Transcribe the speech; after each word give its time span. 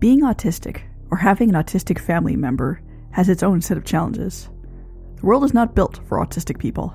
Being 0.00 0.22
autistic, 0.22 0.80
or 1.10 1.18
having 1.18 1.50
an 1.50 1.62
autistic 1.62 1.98
family 1.98 2.34
member, 2.34 2.80
has 3.10 3.28
its 3.28 3.42
own 3.42 3.60
set 3.60 3.76
of 3.76 3.84
challenges. 3.84 4.48
The 5.16 5.26
world 5.26 5.44
is 5.44 5.52
not 5.52 5.74
built 5.74 6.00
for 6.08 6.16
autistic 6.16 6.58
people. 6.58 6.94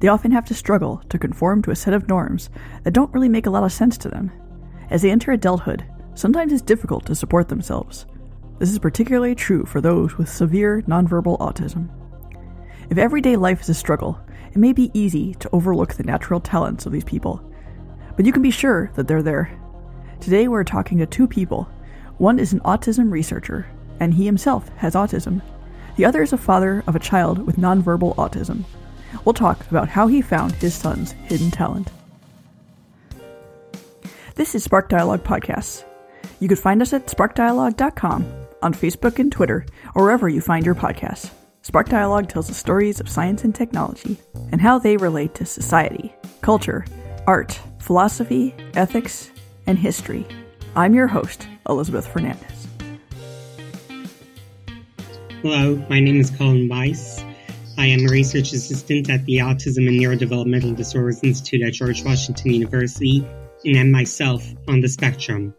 They 0.00 0.08
often 0.08 0.32
have 0.32 0.46
to 0.46 0.54
struggle 0.54 1.02
to 1.10 1.18
conform 1.18 1.60
to 1.62 1.70
a 1.70 1.76
set 1.76 1.92
of 1.92 2.08
norms 2.08 2.48
that 2.82 2.94
don't 2.94 3.12
really 3.12 3.28
make 3.28 3.44
a 3.44 3.50
lot 3.50 3.64
of 3.64 3.74
sense 3.74 3.98
to 3.98 4.08
them. 4.08 4.32
As 4.88 5.02
they 5.02 5.10
enter 5.10 5.32
adulthood, 5.32 5.84
sometimes 6.14 6.50
it's 6.50 6.62
difficult 6.62 7.04
to 7.06 7.14
support 7.14 7.48
themselves. 7.48 8.06
This 8.58 8.70
is 8.70 8.78
particularly 8.78 9.34
true 9.34 9.66
for 9.66 9.82
those 9.82 10.16
with 10.16 10.30
severe 10.30 10.80
nonverbal 10.88 11.38
autism. 11.40 11.90
If 12.88 12.96
everyday 12.96 13.36
life 13.36 13.60
is 13.60 13.68
a 13.68 13.74
struggle, 13.74 14.18
it 14.50 14.56
may 14.56 14.72
be 14.72 14.90
easy 14.94 15.34
to 15.34 15.50
overlook 15.52 15.92
the 15.92 16.04
natural 16.04 16.40
talents 16.40 16.86
of 16.86 16.92
these 16.92 17.04
people. 17.04 17.44
But 18.16 18.24
you 18.24 18.32
can 18.32 18.40
be 18.40 18.50
sure 18.50 18.90
that 18.94 19.08
they're 19.08 19.22
there. 19.22 19.60
Today 20.20 20.48
we're 20.48 20.64
talking 20.64 20.96
to 20.98 21.06
two 21.06 21.28
people. 21.28 21.68
One 22.20 22.38
is 22.38 22.52
an 22.52 22.60
autism 22.60 23.10
researcher, 23.10 23.66
and 23.98 24.12
he 24.12 24.26
himself 24.26 24.68
has 24.76 24.94
autism. 24.94 25.40
The 25.96 26.04
other 26.04 26.22
is 26.22 26.34
a 26.34 26.36
father 26.36 26.84
of 26.86 26.94
a 26.94 26.98
child 26.98 27.46
with 27.46 27.56
nonverbal 27.56 28.14
autism. 28.16 28.64
We'll 29.24 29.32
talk 29.32 29.58
about 29.70 29.88
how 29.88 30.06
he 30.06 30.20
found 30.20 30.52
his 30.52 30.74
son's 30.74 31.12
hidden 31.12 31.50
talent. 31.50 31.90
This 34.34 34.54
is 34.54 34.62
Spark 34.62 34.90
Dialogue 34.90 35.24
Podcasts. 35.24 35.82
You 36.40 36.48
can 36.48 36.58
find 36.58 36.82
us 36.82 36.92
at 36.92 37.06
sparkdialogue.com, 37.06 38.26
on 38.60 38.74
Facebook 38.74 39.18
and 39.18 39.32
Twitter, 39.32 39.64
or 39.94 40.02
wherever 40.02 40.28
you 40.28 40.42
find 40.42 40.66
your 40.66 40.74
podcasts. 40.74 41.30
Spark 41.62 41.88
Dialogue 41.88 42.28
tells 42.28 42.48
the 42.48 42.54
stories 42.54 43.00
of 43.00 43.08
science 43.08 43.44
and 43.44 43.54
technology 43.54 44.18
and 44.52 44.60
how 44.60 44.78
they 44.78 44.98
relate 44.98 45.34
to 45.36 45.46
society, 45.46 46.14
culture, 46.42 46.84
art, 47.26 47.58
philosophy, 47.78 48.54
ethics, 48.74 49.30
and 49.66 49.78
history. 49.78 50.26
I'm 50.76 50.94
your 50.94 51.06
host, 51.06 51.48
Elizabeth 51.70 52.06
Fernandez. 52.06 52.66
Hello, 55.42 55.76
my 55.88 56.00
name 56.00 56.20
is 56.20 56.30
Colin 56.30 56.68
Weiss. 56.68 57.24
I 57.78 57.86
am 57.86 58.06
a 58.06 58.10
research 58.10 58.52
assistant 58.52 59.08
at 59.08 59.24
the 59.24 59.38
Autism 59.38 59.88
and 59.88 59.98
Neurodevelopmental 59.98 60.76
Disorders 60.76 61.20
Institute 61.22 61.62
at 61.62 61.72
George 61.72 62.04
Washington 62.04 62.52
University, 62.52 63.26
and 63.64 63.76
am 63.76 63.90
myself 63.90 64.44
on 64.68 64.82
the 64.82 64.88
spectrum. 64.88 65.54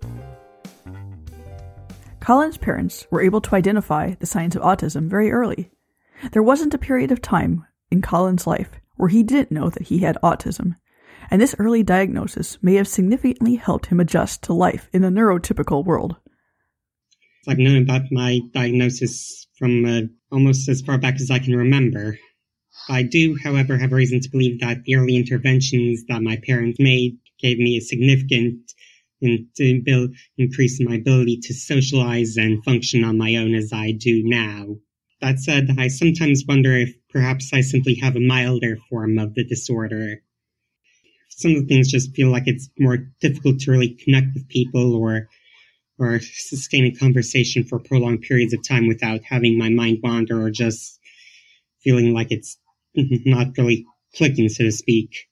Colin's 2.20 2.58
parents 2.58 3.08
were 3.10 3.22
able 3.22 3.42
to 3.42 3.56
identify 3.56 4.14
the 4.20 4.28
signs 4.28 4.56
of 4.56 4.62
autism 4.62 5.10
very 5.10 5.32
early. 5.32 5.72
There 6.32 6.44
wasn't 6.44 6.76
a 6.76 6.78
period 6.78 7.12
of 7.12 7.22
time 7.22 7.66
in 7.90 8.04
Colin's 8.04 8.46
life 8.46 8.70
where 8.98 9.10
he 9.10 9.24
didn't 9.24 9.52
know 9.52 9.70
that 9.70 9.88
he 9.88 10.00
had 10.00 10.18
autism, 10.22 10.76
and 11.30 11.42
this 11.42 11.56
early 11.60 11.84
diagnosis 11.84 12.58
may 12.62 12.76
have 12.76 12.88
significantly 12.88 13.56
helped 13.56 13.88
him 13.88 14.00
adjust 14.00 14.44
to 14.44 14.54
life 14.54 14.90
in 14.94 15.02
the 15.02 15.10
neurotypical 15.10 15.86
world. 15.86 16.16
I've 17.48 17.58
known 17.58 17.82
about 17.82 18.12
my 18.12 18.40
diagnosis 18.54 19.48
from 19.58 19.86
uh, 19.86 20.02
almost 20.32 20.70
as 20.70 20.82
far 20.82 20.98
back 20.98 21.16
as 21.16 21.32
I 21.32 21.40
can 21.40 21.56
remember. 21.56 22.18
I 22.90 23.04
do, 23.04 23.38
however, 23.44 23.78
have 23.78 23.92
reason 23.92 24.22
to 24.22 24.30
believe 24.30 24.60
that 24.62 24.84
the 24.84 24.96
early 24.96 25.16
interventions 25.16 26.04
that 26.08 26.22
my 26.24 26.38
parents 26.46 26.80
made 26.80 27.18
gave 27.40 27.58
me 27.58 27.78
a 27.78 27.82
significant 27.82 28.72
increase 29.22 30.80
in 30.80 30.86
my 30.88 30.96
ability 30.96 31.40
to 31.44 31.54
socialize 31.54 32.38
and 32.38 32.64
function 32.64 33.04
on 33.04 33.18
my 33.18 33.36
own 33.36 33.54
as 33.54 33.72
I 33.72 33.92
do 33.92 34.24
now. 34.24 34.78
That 35.22 35.40
said, 35.40 35.70
I 35.78 35.88
sometimes 35.88 36.44
wonder 36.48 36.74
if 36.76 36.96
perhaps 37.10 37.54
I 37.54 37.62
simply 37.62 37.96
have 37.96 38.16
a 38.16 38.20
milder 38.20 38.78
form 38.90 39.20
of 39.20 39.36
the 39.36 39.44
disorder. 39.44 40.24
Some 41.38 41.52
of 41.52 41.62
the 41.62 41.68
things 41.68 41.92
just 41.92 42.14
feel 42.16 42.30
like 42.30 42.44
it's 42.46 42.70
more 42.80 42.98
difficult 43.20 43.60
to 43.62 43.72
really 43.72 43.98
connect 44.04 44.28
with 44.34 44.48
people 44.50 44.96
or 44.96 45.28
or 45.98 46.20
sustain 46.20 46.86
a 46.86 46.92
conversation 46.96 47.64
for 47.64 47.80
prolonged 47.80 48.22
periods 48.22 48.54
of 48.54 48.68
time 48.68 48.88
without 48.88 49.22
having 49.24 49.58
my 49.58 49.70
mind 49.70 50.00
wander 50.02 50.42
or 50.42 50.50
just 50.50 51.00
feeling 51.84 52.14
like 52.14 52.32
it's 52.32 52.58
not 52.96 53.48
really 53.58 53.86
clicking, 54.16 54.50
so 54.50 54.64
to 54.64 54.72
speak. 54.72 55.28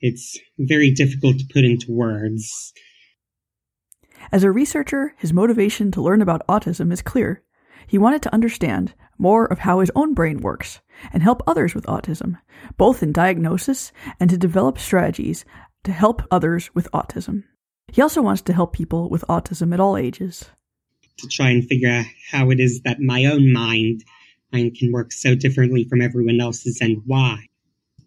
It's 0.00 0.38
very 0.58 0.90
difficult 0.90 1.38
to 1.38 1.46
put 1.52 1.64
into 1.64 1.92
words. 1.92 2.72
As 4.32 4.42
a 4.42 4.50
researcher, 4.50 5.14
his 5.18 5.32
motivation 5.32 5.90
to 5.92 6.02
learn 6.02 6.22
about 6.22 6.46
autism 6.48 6.92
is 6.92 7.02
clear. 7.02 7.42
He 7.86 7.98
wanted 7.98 8.22
to 8.22 8.34
understand 8.34 8.94
more 9.18 9.46
of 9.46 9.60
how 9.60 9.80
his 9.80 9.90
own 9.94 10.14
brain 10.14 10.38
works 10.40 10.80
and 11.12 11.22
help 11.22 11.42
others 11.46 11.74
with 11.74 11.86
autism, 11.86 12.38
both 12.76 13.02
in 13.02 13.12
diagnosis 13.12 13.92
and 14.20 14.28
to 14.30 14.36
develop 14.36 14.78
strategies 14.78 15.44
to 15.84 15.92
help 15.92 16.22
others 16.30 16.74
with 16.74 16.90
autism. 16.92 17.44
He 17.92 18.02
also 18.02 18.22
wants 18.22 18.42
to 18.42 18.52
help 18.52 18.72
people 18.72 19.08
with 19.08 19.24
autism 19.28 19.72
at 19.72 19.80
all 19.80 19.96
ages. 19.96 20.50
To 21.18 21.28
try 21.28 21.50
and 21.50 21.66
figure 21.66 21.90
out 21.90 22.04
how 22.30 22.50
it 22.50 22.60
is 22.60 22.82
that 22.82 23.00
my 23.00 23.24
own 23.26 23.52
mind, 23.52 24.04
mind 24.52 24.76
can 24.76 24.92
work 24.92 25.12
so 25.12 25.34
differently 25.34 25.84
from 25.84 26.02
everyone 26.02 26.40
else's 26.40 26.80
and 26.80 27.02
why, 27.06 27.46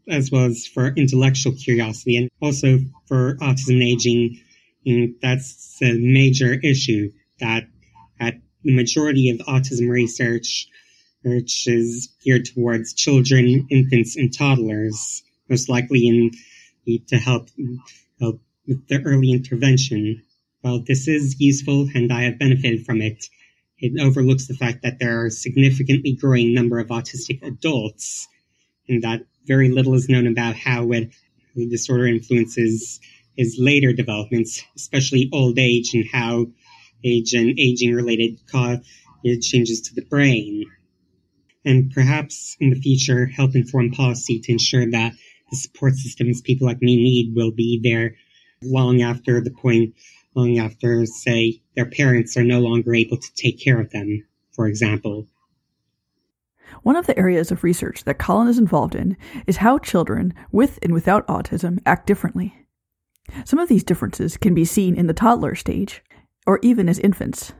as 0.08 0.30
well 0.32 0.46
as 0.46 0.68
for 0.68 0.94
intellectual 0.96 1.54
curiosity 1.54 2.18
and 2.18 2.30
also 2.42 2.80
for 3.08 3.38
autism 3.38 3.76
and 3.76 3.84
aging. 3.84 4.40
And 4.86 5.16
that's 5.22 5.78
a 5.82 5.94
major 5.94 6.54
issue 6.54 7.12
that 7.40 7.64
at 7.64 7.70
the 8.70 8.76
majority 8.76 9.30
of 9.30 9.40
autism 9.40 9.90
research, 9.90 10.68
which 11.24 11.68
is 11.68 12.10
geared 12.24 12.46
towards 12.46 12.94
children, 12.94 13.68
infants, 13.70 14.16
and 14.16 14.32
toddlers, 14.32 15.24
most 15.50 15.70
likely 15.70 16.08
in 16.08 16.32
to 17.08 17.18
help 17.18 17.50
help 18.20 18.42
with 18.68 18.88
the 18.88 19.02
early 19.04 19.32
intervention. 19.32 20.22
While 20.62 20.84
this 20.86 21.08
is 21.08 21.40
useful 21.40 21.88
and 21.96 22.12
I 22.12 22.24
have 22.24 22.40
benefited 22.40 22.86
from 22.86 23.02
it, 23.02 23.26
it 23.80 24.00
overlooks 24.00 24.48
the 24.48 24.56
fact 24.56 24.84
that 24.84 25.00
there 25.00 25.22
are 25.22 25.28
a 25.28 25.32
significantly 25.32 26.14
growing 26.14 26.54
number 26.54 26.80
of 26.80 26.88
autistic 26.90 27.42
adults, 27.42 28.28
and 28.88 29.04
that 29.04 29.22
very 29.46 29.70
little 29.70 29.96
is 29.96 30.10
known 30.10 30.28
about 30.28 30.56
how 30.56 30.92
it, 30.92 31.10
the 31.56 31.68
disorder 31.70 32.06
influences 32.08 33.00
his 33.38 33.58
later 33.58 33.94
developments, 33.94 34.64
especially 34.76 35.30
old 35.32 35.58
age 35.58 35.94
and 35.94 36.06
how 36.12 36.48
age 37.04 37.34
and 37.34 37.58
aging 37.60 37.94
related 37.94 38.40
cause 38.52 38.80
changes 39.42 39.82
to 39.82 39.96
the 39.96 40.02
brain. 40.02 40.66
And 41.66 41.92
perhaps 41.92 42.56
in 42.60 42.70
the 42.70 42.80
future, 42.80 43.26
help 43.26 43.56
inform 43.56 43.92
policy 43.92 44.40
to 44.40 44.52
ensure 44.52 44.90
that 44.92 45.14
the 45.52 45.58
support 45.58 45.96
systems 45.96 46.42
people 46.42 46.68
like 46.68 46.82
me 46.82 46.96
need 46.96 47.36
will 47.36 47.52
be 47.52 47.80
there 47.84 48.16
long 48.64 49.02
after 49.02 49.42
the 49.42 49.52
point, 49.52 49.94
long 50.36 50.58
after, 50.58 51.06
say, 51.06 51.62
their 51.76 51.86
parents 51.86 52.38
are 52.38 52.44
no 52.44 52.60
longer 52.60 52.94
able 52.96 53.18
to 53.18 53.34
take 53.36 53.60
care 53.62 53.80
of 53.80 53.90
them, 53.92 54.26
for 54.52 54.68
example. 54.68 55.28
One 56.84 56.96
of 56.96 57.08
the 57.08 57.18
areas 57.18 57.52
of 57.52 57.64
research 57.64 58.04
that 58.04 58.20
Colin 58.20 58.48
is 58.48 58.60
involved 58.60 58.96
in 58.96 59.18
is 59.48 59.58
how 59.58 59.80
children 59.80 60.34
with 60.52 60.80
and 60.82 60.94
without 60.94 61.28
autism 61.28 61.80
act 61.86 62.06
differently. 62.06 62.56
Some 63.44 63.60
of 63.60 63.70
these 63.70 63.84
differences 63.84 64.38
can 64.38 64.54
be 64.54 64.66
seen 64.66 64.96
in 64.96 65.08
the 65.08 65.14
toddler 65.14 65.56
stage, 65.56 66.04
or 66.46 66.60
even 66.62 66.90
as 66.90 67.00
infants. 67.00 67.54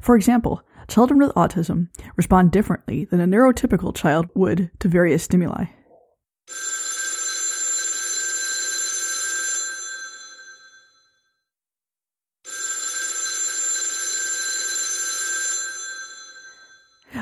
For 0.00 0.16
example, 0.16 0.62
children 0.88 1.20
with 1.20 1.32
autism 1.32 1.88
respond 2.16 2.52
differently 2.52 3.04
than 3.04 3.20
a 3.20 3.26
neurotypical 3.26 3.94
child 3.94 4.28
would 4.34 4.70
to 4.80 4.88
various 4.88 5.22
stimuli. 5.22 5.66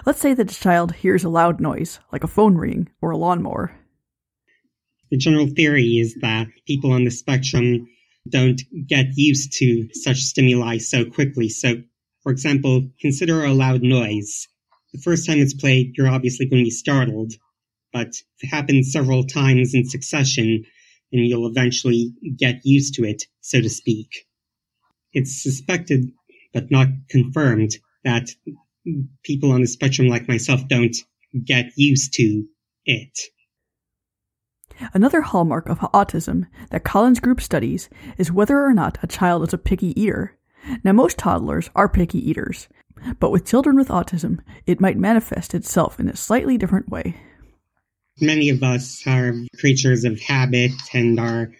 Let's 0.04 0.20
say 0.20 0.34
that 0.34 0.50
a 0.50 0.54
child 0.54 0.94
hears 0.94 1.22
a 1.22 1.28
loud 1.28 1.60
noise, 1.60 2.00
like 2.10 2.24
a 2.24 2.28
phone 2.28 2.56
ring 2.56 2.88
or 3.00 3.12
a 3.12 3.16
lawnmower. 3.16 3.72
The 5.10 5.16
general 5.16 5.46
theory 5.46 5.98
is 5.98 6.16
that 6.22 6.48
people 6.66 6.90
on 6.90 7.04
the 7.04 7.10
spectrum 7.10 7.86
don't 8.28 8.60
get 8.86 9.06
used 9.16 9.52
to 9.58 9.88
such 9.92 10.18
stimuli 10.18 10.78
so 10.78 11.04
quickly. 11.04 11.48
So, 11.48 11.82
for 12.22 12.32
example, 12.32 12.88
consider 13.00 13.44
a 13.44 13.52
loud 13.52 13.82
noise. 13.82 14.48
The 14.92 15.00
first 15.00 15.26
time 15.26 15.38
it's 15.38 15.54
played, 15.54 15.94
you're 15.96 16.08
obviously 16.08 16.46
going 16.46 16.60
to 16.60 16.66
be 16.66 16.70
startled, 16.70 17.32
but 17.92 18.08
if 18.08 18.44
it 18.44 18.48
happens 18.48 18.92
several 18.92 19.24
times 19.24 19.74
in 19.74 19.84
succession, 19.88 20.64
then 21.10 21.22
you'll 21.22 21.48
eventually 21.48 22.12
get 22.36 22.60
used 22.64 22.94
to 22.94 23.04
it, 23.04 23.24
so 23.40 23.60
to 23.60 23.68
speak. 23.68 24.26
It's 25.12 25.42
suspected, 25.42 26.10
but 26.54 26.70
not 26.70 26.88
confirmed, 27.08 27.72
that 28.04 28.28
people 29.24 29.52
on 29.52 29.60
the 29.60 29.66
spectrum 29.66 30.08
like 30.08 30.28
myself 30.28 30.66
don't 30.68 30.96
get 31.44 31.72
used 31.76 32.14
to 32.14 32.44
it. 32.84 33.18
Another 34.94 35.20
hallmark 35.20 35.68
of 35.68 35.78
autism 35.78 36.46
that 36.70 36.84
Colin's 36.84 37.20
group 37.20 37.40
studies 37.40 37.88
is 38.18 38.32
whether 38.32 38.64
or 38.64 38.72
not 38.72 38.98
a 39.02 39.06
child 39.06 39.42
is 39.42 39.52
a 39.52 39.58
picky 39.58 39.98
eater. 40.00 40.36
Now, 40.84 40.92
most 40.92 41.18
toddlers 41.18 41.70
are 41.74 41.88
picky 41.88 42.18
eaters, 42.18 42.68
but 43.18 43.30
with 43.30 43.46
children 43.46 43.76
with 43.76 43.88
autism, 43.88 44.40
it 44.66 44.80
might 44.80 44.96
manifest 44.96 45.54
itself 45.54 45.98
in 45.98 46.08
a 46.08 46.16
slightly 46.16 46.56
different 46.56 46.88
way. 46.88 47.16
Many 48.20 48.50
of 48.50 48.62
us 48.62 49.02
are 49.06 49.34
creatures 49.58 50.04
of 50.04 50.20
habit, 50.20 50.72
and 50.92 51.18
our 51.18 51.50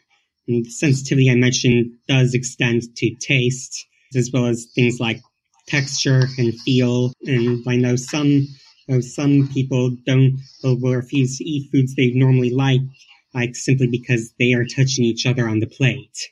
sensitivity 0.68 1.30
I 1.30 1.34
mentioned 1.34 1.92
does 2.06 2.34
extend 2.34 2.82
to 2.96 3.14
taste, 3.16 3.86
as 4.14 4.30
well 4.32 4.46
as 4.46 4.66
things 4.74 5.00
like 5.00 5.20
texture 5.66 6.26
and 6.38 6.54
feel. 6.60 7.12
And 7.22 7.64
I 7.66 7.76
know 7.76 7.96
some 7.96 8.46
know, 8.88 9.00
some 9.00 9.49
people 9.49 9.96
don't 10.06 10.38
will 10.62 10.94
refuse 10.94 11.38
to 11.38 11.44
eat 11.44 11.70
foods 11.70 11.94
they 11.94 12.11
normally 12.11 12.50
like, 12.50 12.81
like 13.34 13.55
simply 13.55 13.87
because 13.87 14.32
they 14.38 14.52
are 14.52 14.64
touching 14.64 15.05
each 15.05 15.26
other 15.26 15.49
on 15.49 15.61
the 15.61 15.67
plate. 15.67 16.31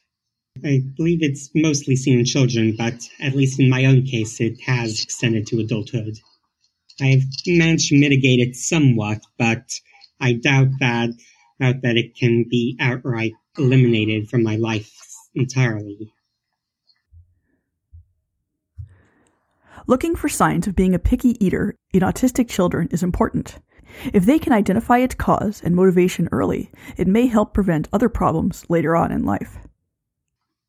I 0.65 0.83
believe 0.97 1.23
it's 1.23 1.51
mostly 1.55 1.97
seen 1.97 2.19
in 2.19 2.25
children, 2.25 2.75
but 2.77 3.09
at 3.21 3.35
least 3.35 3.61
in 3.61 3.71
my 3.71 3.85
own 3.85 4.05
case, 4.05 4.41
it 4.41 4.61
has 4.63 5.03
extended 5.03 5.47
to 5.49 5.61
adulthood. 5.61 6.19
I've 7.01 7.25
managed 7.47 7.89
to 7.89 7.99
mitigate 7.99 8.41
it 8.41 8.57
somewhat, 8.57 9.23
but 9.39 9.71
I 10.21 10.35
doubt 10.35 10.69
that 10.81 11.11
doubt 11.61 11.83
that 11.83 11.97
it 11.97 12.17
can 12.17 12.45
be 12.51 12.77
outright 12.81 13.33
eliminated 13.57 14.29
from 14.29 14.43
my 14.43 14.57
life 14.57 14.91
entirely. 15.35 16.13
Looking 19.91 20.15
for 20.15 20.29
signs 20.29 20.69
of 20.69 20.77
being 20.77 20.95
a 20.95 21.01
picky 21.01 21.45
eater 21.45 21.75
in 21.93 22.03
autistic 22.03 22.49
children 22.49 22.87
is 22.93 23.03
important. 23.03 23.59
If 24.13 24.25
they 24.25 24.39
can 24.39 24.53
identify 24.53 24.99
its 24.99 25.17
cause 25.17 25.61
and 25.65 25.75
motivation 25.75 26.29
early, 26.31 26.71
it 26.97 27.09
may 27.09 27.27
help 27.27 27.55
prevent 27.55 27.89
other 27.93 28.09
problems 28.09 28.65
later 28.69 28.95
on 28.95 29.11
in 29.11 29.25
life. 29.25 29.59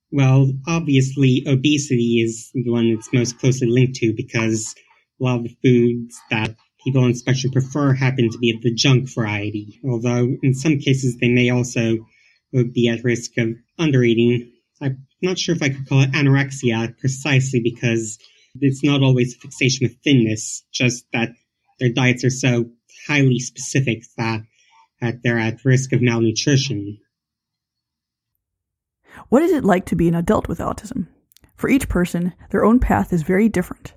Well, 0.09 0.51
obviously, 0.67 1.43
obesity 1.45 2.19
is 2.25 2.49
the 2.55 2.71
one 2.71 2.95
that's 2.95 3.13
most 3.13 3.37
closely 3.37 3.67
linked 3.69 3.93
to 3.97 4.11
because 4.17 4.73
a 5.21 5.23
lot 5.23 5.37
of 5.37 5.43
the 5.43 5.55
foods 5.63 6.19
that 6.31 6.55
people 6.83 7.03
on 7.03 7.11
the 7.11 7.15
spectrum 7.15 7.53
prefer 7.53 7.93
happen 7.93 8.27
to 8.31 8.39
be 8.39 8.49
of 8.49 8.63
the 8.63 8.73
junk 8.73 9.07
variety. 9.13 9.79
Although 9.87 10.35
in 10.41 10.55
some 10.55 10.79
cases 10.79 11.17
they 11.17 11.29
may 11.29 11.51
also 11.51 11.97
be 12.73 12.87
at 12.87 13.03
risk 13.03 13.37
of 13.37 13.49
undereating. 13.79 14.49
I'm 14.81 15.05
not 15.21 15.37
sure 15.37 15.53
if 15.53 15.61
I 15.61 15.69
could 15.69 15.87
call 15.87 16.01
it 16.01 16.11
anorexia 16.13 16.97
precisely 16.97 17.59
because 17.63 18.17
it's 18.59 18.83
not 18.83 19.01
always 19.01 19.35
a 19.35 19.39
fixation 19.39 19.85
with 19.85 19.97
thinness, 20.03 20.63
just 20.71 21.05
that 21.13 21.29
their 21.79 21.91
diets 21.91 22.23
are 22.23 22.29
so 22.29 22.69
highly 23.07 23.39
specific 23.39 24.03
that, 24.17 24.41
that 24.99 25.23
they're 25.23 25.39
at 25.39 25.63
risk 25.65 25.93
of 25.93 26.01
malnutrition. 26.01 26.99
What 29.29 29.43
is 29.43 29.51
it 29.51 29.63
like 29.63 29.85
to 29.87 29.95
be 29.95 30.07
an 30.07 30.15
adult 30.15 30.47
with 30.47 30.59
autism? 30.59 31.07
For 31.55 31.69
each 31.69 31.87
person, 31.89 32.33
their 32.49 32.65
own 32.65 32.79
path 32.79 33.13
is 33.13 33.23
very 33.23 33.47
different. 33.49 33.93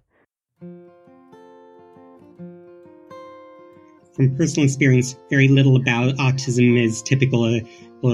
From 4.15 4.37
personal 4.37 4.67
experience, 4.67 5.17
very 5.29 5.49
little 5.49 5.77
about 5.77 6.15
autism 6.17 6.81
is 6.81 7.03
typical 7.03 7.61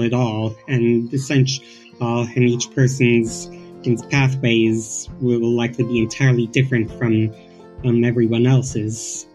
at 0.03 0.13
all, 0.13 0.55
and 0.67 1.13
essentially, 1.13 1.67
uh, 1.99 2.25
and 2.35 2.43
each 2.43 2.71
person's 2.73 3.47
its 3.83 4.05
pathways 4.05 5.09
will 5.19 5.51
likely 5.51 5.83
be 5.85 5.99
entirely 5.99 6.47
different 6.47 6.91
from 6.97 7.33
um, 7.85 8.03
everyone 8.03 8.45
else's. 8.45 9.27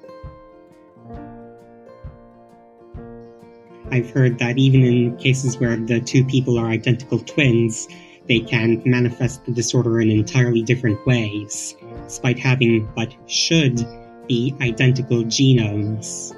I've 3.90 4.10
heard 4.10 4.38
that 4.40 4.58
even 4.58 4.82
in 4.82 5.16
cases 5.16 5.58
where 5.58 5.76
the 5.76 6.00
two 6.00 6.24
people 6.24 6.58
are 6.58 6.66
identical 6.66 7.20
twins, 7.20 7.88
they 8.28 8.40
can 8.40 8.82
manifest 8.84 9.44
the 9.44 9.52
disorder 9.52 10.00
in 10.00 10.10
entirely 10.10 10.62
different 10.62 11.04
ways, 11.06 11.76
despite 12.04 12.38
having 12.38 12.84
what 12.94 13.14
should 13.26 13.86
be 14.26 14.54
identical 14.60 15.22
genomes. 15.24 16.35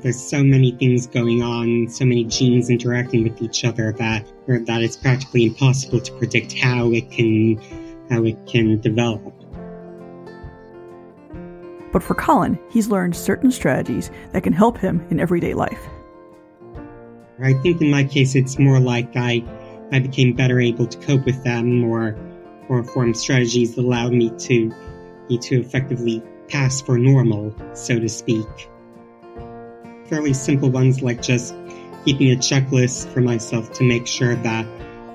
There's 0.00 0.20
so 0.20 0.44
many 0.44 0.72
things 0.72 1.06
going 1.06 1.42
on, 1.42 1.88
so 1.88 2.04
many 2.04 2.24
genes 2.24 2.70
interacting 2.70 3.24
with 3.24 3.42
each 3.42 3.64
other 3.64 3.92
that 3.98 4.24
that 4.46 4.82
it's 4.82 4.96
practically 4.96 5.44
impossible 5.44 6.00
to 6.00 6.12
predict 6.12 6.56
how 6.56 6.92
it 6.92 7.10
can 7.10 7.60
how 8.08 8.24
it 8.24 8.36
can 8.46 8.80
develop. 8.80 9.34
But 11.92 12.02
for 12.02 12.14
Colin, 12.14 12.58
he's 12.70 12.88
learned 12.88 13.16
certain 13.16 13.50
strategies 13.50 14.10
that 14.32 14.42
can 14.42 14.52
help 14.52 14.78
him 14.78 15.04
in 15.10 15.18
everyday 15.18 15.54
life. 15.54 15.80
I 17.42 17.54
think 17.54 17.80
in 17.80 17.90
my 17.90 18.04
case, 18.04 18.34
it's 18.34 18.58
more 18.58 18.80
like 18.80 19.16
I, 19.16 19.44
I 19.92 20.00
became 20.00 20.34
better 20.34 20.60
able 20.60 20.86
to 20.86 20.98
cope 20.98 21.24
with 21.24 21.42
them, 21.44 21.84
or, 21.84 22.16
or 22.68 22.82
form 22.82 23.14
strategies 23.14 23.74
that 23.76 23.84
allowed 23.84 24.12
me 24.12 24.30
to, 24.38 24.74
me 25.30 25.38
to 25.38 25.60
effectively 25.60 26.22
pass 26.48 26.80
for 26.80 26.98
normal, 26.98 27.54
so 27.74 27.98
to 27.98 28.08
speak. 28.08 28.46
Fairly 30.08 30.32
simple 30.32 30.70
ones 30.70 31.02
like 31.02 31.22
just 31.22 31.54
keeping 32.04 32.32
a 32.32 32.36
checklist 32.36 33.12
for 33.12 33.20
myself 33.20 33.72
to 33.74 33.84
make 33.84 34.06
sure 34.06 34.34
that, 34.36 34.66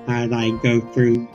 that 0.06 0.32
I 0.32 0.50
go 0.62 0.80
through 0.80 1.28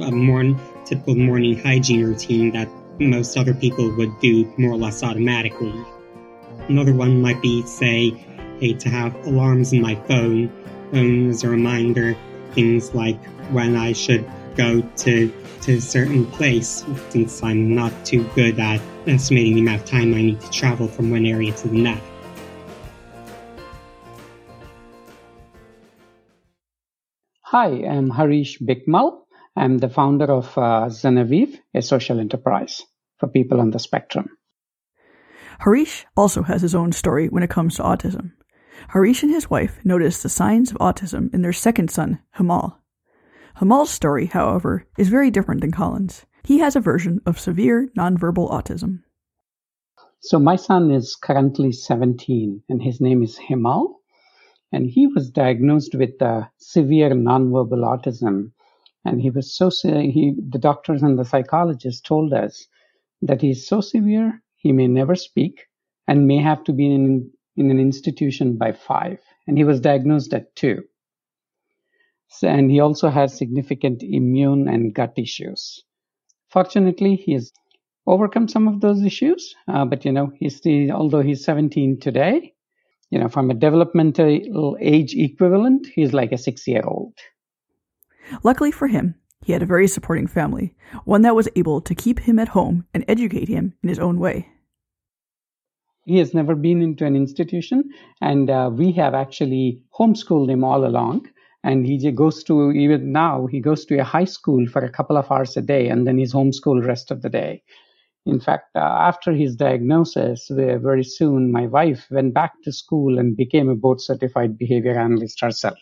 a 0.00 0.10
more 0.12 0.44
typical 0.84 1.16
morning 1.16 1.58
hygiene 1.58 2.04
routine 2.04 2.52
that 2.52 2.68
most 3.00 3.36
other 3.36 3.54
people 3.54 3.94
would 3.96 4.18
do 4.20 4.52
more 4.56 4.72
or 4.72 4.78
less 4.78 5.02
automatically. 5.02 5.74
Another 6.68 6.94
one 6.94 7.20
might 7.20 7.42
be, 7.42 7.62
say, 7.66 8.10
hey, 8.60 8.74
to 8.74 8.88
have 8.88 9.14
alarms 9.26 9.72
in 9.72 9.82
my 9.82 9.94
phone 10.06 10.50
um, 10.92 11.30
as 11.30 11.42
a 11.44 11.48
reminder, 11.48 12.16
things 12.52 12.94
like 12.94 13.22
when 13.50 13.76
I 13.76 13.92
should 13.92 14.28
go 14.56 14.80
to 14.80 15.32
to 15.62 15.76
a 15.76 15.80
certain 15.80 16.26
place, 16.26 16.84
since 17.10 17.42
I'm 17.42 17.74
not 17.74 17.92
too 18.04 18.22
good 18.34 18.60
at 18.60 18.80
estimating 19.06 19.54
the 19.54 19.60
amount 19.62 19.82
of 19.82 19.88
time 19.88 20.14
I 20.14 20.22
need 20.22 20.40
to 20.40 20.50
travel 20.50 20.86
from 20.86 21.10
one 21.10 21.26
area 21.26 21.52
to 21.52 21.68
the 21.68 21.78
next. 21.78 22.15
Hi, 27.58 27.68
I'm 27.88 28.10
Harish 28.10 28.58
Bikmal. 28.58 29.22
I'm 29.56 29.78
the 29.78 29.88
founder 29.88 30.26
of 30.26 30.58
uh, 30.58 30.90
a 30.90 31.80
social 31.80 32.20
enterprise 32.20 32.82
for 33.16 33.28
people 33.28 33.62
on 33.62 33.70
the 33.70 33.78
spectrum. 33.78 34.28
Harish 35.60 36.04
also 36.18 36.42
has 36.42 36.60
his 36.60 36.74
own 36.74 36.92
story 36.92 37.30
when 37.30 37.42
it 37.42 37.48
comes 37.48 37.76
to 37.76 37.82
autism. 37.82 38.32
Harish 38.88 39.22
and 39.22 39.32
his 39.32 39.48
wife 39.48 39.78
noticed 39.84 40.22
the 40.22 40.28
signs 40.28 40.70
of 40.70 40.76
autism 40.76 41.32
in 41.32 41.40
their 41.40 41.54
second 41.54 41.90
son, 41.90 42.18
Himal. 42.36 42.76
Himal's 43.58 43.88
story, 43.88 44.26
however, 44.26 44.86
is 44.98 45.08
very 45.08 45.30
different 45.30 45.62
than 45.62 45.72
Colin's. 45.72 46.26
He 46.44 46.58
has 46.58 46.76
a 46.76 46.80
version 46.80 47.22
of 47.24 47.40
severe 47.40 47.88
nonverbal 47.96 48.50
autism. 48.50 49.02
So, 50.20 50.38
my 50.38 50.56
son 50.56 50.90
is 50.90 51.16
currently 51.16 51.72
17, 51.72 52.64
and 52.68 52.82
his 52.82 53.00
name 53.00 53.22
is 53.22 53.38
Himal. 53.38 53.95
And 54.76 54.90
he 54.90 55.06
was 55.06 55.30
diagnosed 55.30 55.94
with 55.94 56.20
uh, 56.20 56.48
severe 56.58 57.12
nonverbal 57.12 57.82
autism. 57.92 58.52
And 59.06 59.22
he 59.22 59.30
was 59.30 59.50
so 59.56 59.70
he 59.70 60.34
the 60.50 60.58
doctors 60.58 61.02
and 61.02 61.18
the 61.18 61.24
psychologists 61.24 62.02
told 62.02 62.34
us 62.34 62.68
that 63.22 63.40
he 63.40 63.52
is 63.52 63.66
so 63.66 63.80
severe 63.80 64.42
he 64.56 64.72
may 64.72 64.86
never 64.86 65.14
speak 65.14 65.66
and 66.06 66.26
may 66.26 66.36
have 66.36 66.62
to 66.64 66.74
be 66.74 66.92
in, 66.94 67.30
in 67.56 67.70
an 67.70 67.80
institution 67.80 68.58
by 68.58 68.72
five. 68.72 69.18
And 69.46 69.56
he 69.56 69.64
was 69.64 69.80
diagnosed 69.80 70.34
at 70.34 70.54
two. 70.54 70.84
So, 72.28 72.46
and 72.46 72.70
he 72.70 72.80
also 72.80 73.08
has 73.08 73.34
significant 73.34 74.02
immune 74.02 74.68
and 74.68 74.94
gut 74.94 75.14
issues. 75.16 75.84
Fortunately 76.50 77.16
he 77.16 77.32
has 77.32 77.50
overcome 78.06 78.46
some 78.46 78.68
of 78.68 78.82
those 78.82 79.02
issues 79.02 79.54
uh, 79.68 79.86
but 79.86 80.04
you 80.04 80.12
know 80.12 80.30
he's 80.36 80.56
still 80.56 80.90
although 80.92 81.22
he's 81.22 81.42
17 81.44 81.98
today 81.98 82.52
you 83.10 83.18
know 83.18 83.28
from 83.28 83.50
a 83.50 83.54
developmental 83.54 84.76
age 84.80 85.14
equivalent 85.14 85.86
he's 85.94 86.12
like 86.12 86.32
a 86.32 86.38
six 86.38 86.66
year 86.66 86.82
old 86.84 87.14
Luckily 88.42 88.70
for 88.70 88.88
him, 88.88 89.14
he 89.44 89.52
had 89.52 89.62
a 89.62 89.66
very 89.66 89.86
supporting 89.86 90.26
family, 90.26 90.74
one 91.04 91.22
that 91.22 91.36
was 91.36 91.48
able 91.54 91.80
to 91.80 91.94
keep 91.94 92.20
him 92.20 92.38
at 92.38 92.48
home 92.48 92.86
and 92.92 93.04
educate 93.06 93.48
him 93.48 93.74
in 93.82 93.88
his 93.88 93.98
own 93.98 94.18
way. 94.18 94.48
He 96.04 96.18
has 96.18 96.34
never 96.34 96.54
been 96.54 96.82
into 96.82 97.04
an 97.04 97.16
institution, 97.16 97.90
and 98.20 98.48
uh, 98.48 98.70
we 98.72 98.92
have 98.92 99.14
actually 99.14 99.80
homeschooled 99.98 100.50
him 100.50 100.62
all 100.62 100.84
along. 100.84 101.28
And 101.64 101.84
he 101.84 102.12
goes 102.12 102.44
to, 102.44 102.70
even 102.70 103.10
now, 103.10 103.46
he 103.46 103.58
goes 103.58 103.84
to 103.86 103.98
a 103.98 104.04
high 104.04 104.24
school 104.24 104.68
for 104.68 104.84
a 104.84 104.90
couple 104.90 105.16
of 105.16 105.30
hours 105.32 105.56
a 105.56 105.62
day, 105.62 105.88
and 105.88 106.06
then 106.06 106.16
he's 106.16 106.32
homeschooled 106.32 106.86
rest 106.86 107.10
of 107.10 107.22
the 107.22 107.28
day. 107.28 107.62
In 108.26 108.40
fact, 108.40 108.74
uh, 108.74 108.80
after 108.80 109.32
his 109.32 109.54
diagnosis, 109.54 110.48
very 110.50 111.04
soon 111.04 111.52
my 111.52 111.68
wife 111.68 112.06
went 112.10 112.34
back 112.34 112.60
to 112.64 112.72
school 112.72 113.18
and 113.18 113.36
became 113.36 113.68
a 113.68 113.76
board 113.76 114.00
certified 114.00 114.58
behavior 114.58 114.98
analyst 114.98 115.40
herself 115.40 115.78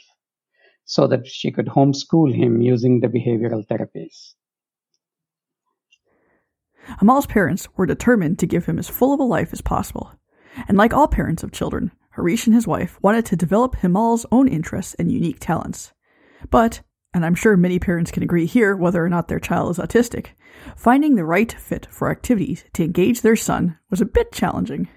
so 0.84 1.06
that 1.06 1.26
she 1.26 1.50
could 1.50 1.66
homeschool 1.66 2.34
him 2.34 2.60
using 2.60 3.00
the 3.00 3.08
behavioral 3.08 3.66
therapies. 3.66 4.34
Himal's 7.00 7.26
parents 7.26 7.66
were 7.76 7.86
determined 7.86 8.38
to 8.40 8.46
give 8.46 8.66
him 8.66 8.78
as 8.78 8.90
full 8.90 9.14
of 9.14 9.20
a 9.20 9.24
life 9.24 9.54
as 9.54 9.62
possible. 9.62 10.12
And 10.68 10.76
like 10.76 10.92
all 10.92 11.08
parents 11.08 11.42
of 11.42 11.50
children, 11.50 11.92
Harish 12.10 12.46
and 12.46 12.54
his 12.54 12.66
wife 12.66 12.98
wanted 13.02 13.24
to 13.26 13.36
develop 13.36 13.76
Himal's 13.76 14.26
own 14.30 14.48
interests 14.48 14.94
and 14.98 15.10
unique 15.10 15.40
talents. 15.40 15.94
But, 16.50 16.82
and 17.14 17.24
I'm 17.24 17.36
sure 17.36 17.56
many 17.56 17.78
parents 17.78 18.10
can 18.10 18.24
agree 18.24 18.44
here 18.44 18.76
whether 18.76 19.02
or 19.02 19.08
not 19.08 19.28
their 19.28 19.38
child 19.38 19.70
is 19.70 19.78
autistic, 19.78 20.26
finding 20.76 21.14
the 21.14 21.24
right 21.24 21.50
fit 21.52 21.86
for 21.90 22.10
activities 22.10 22.64
to 22.74 22.84
engage 22.84 23.20
their 23.20 23.36
son 23.36 23.78
was 23.88 24.00
a 24.00 24.06
bit 24.06 24.32
challenging. 24.32 24.88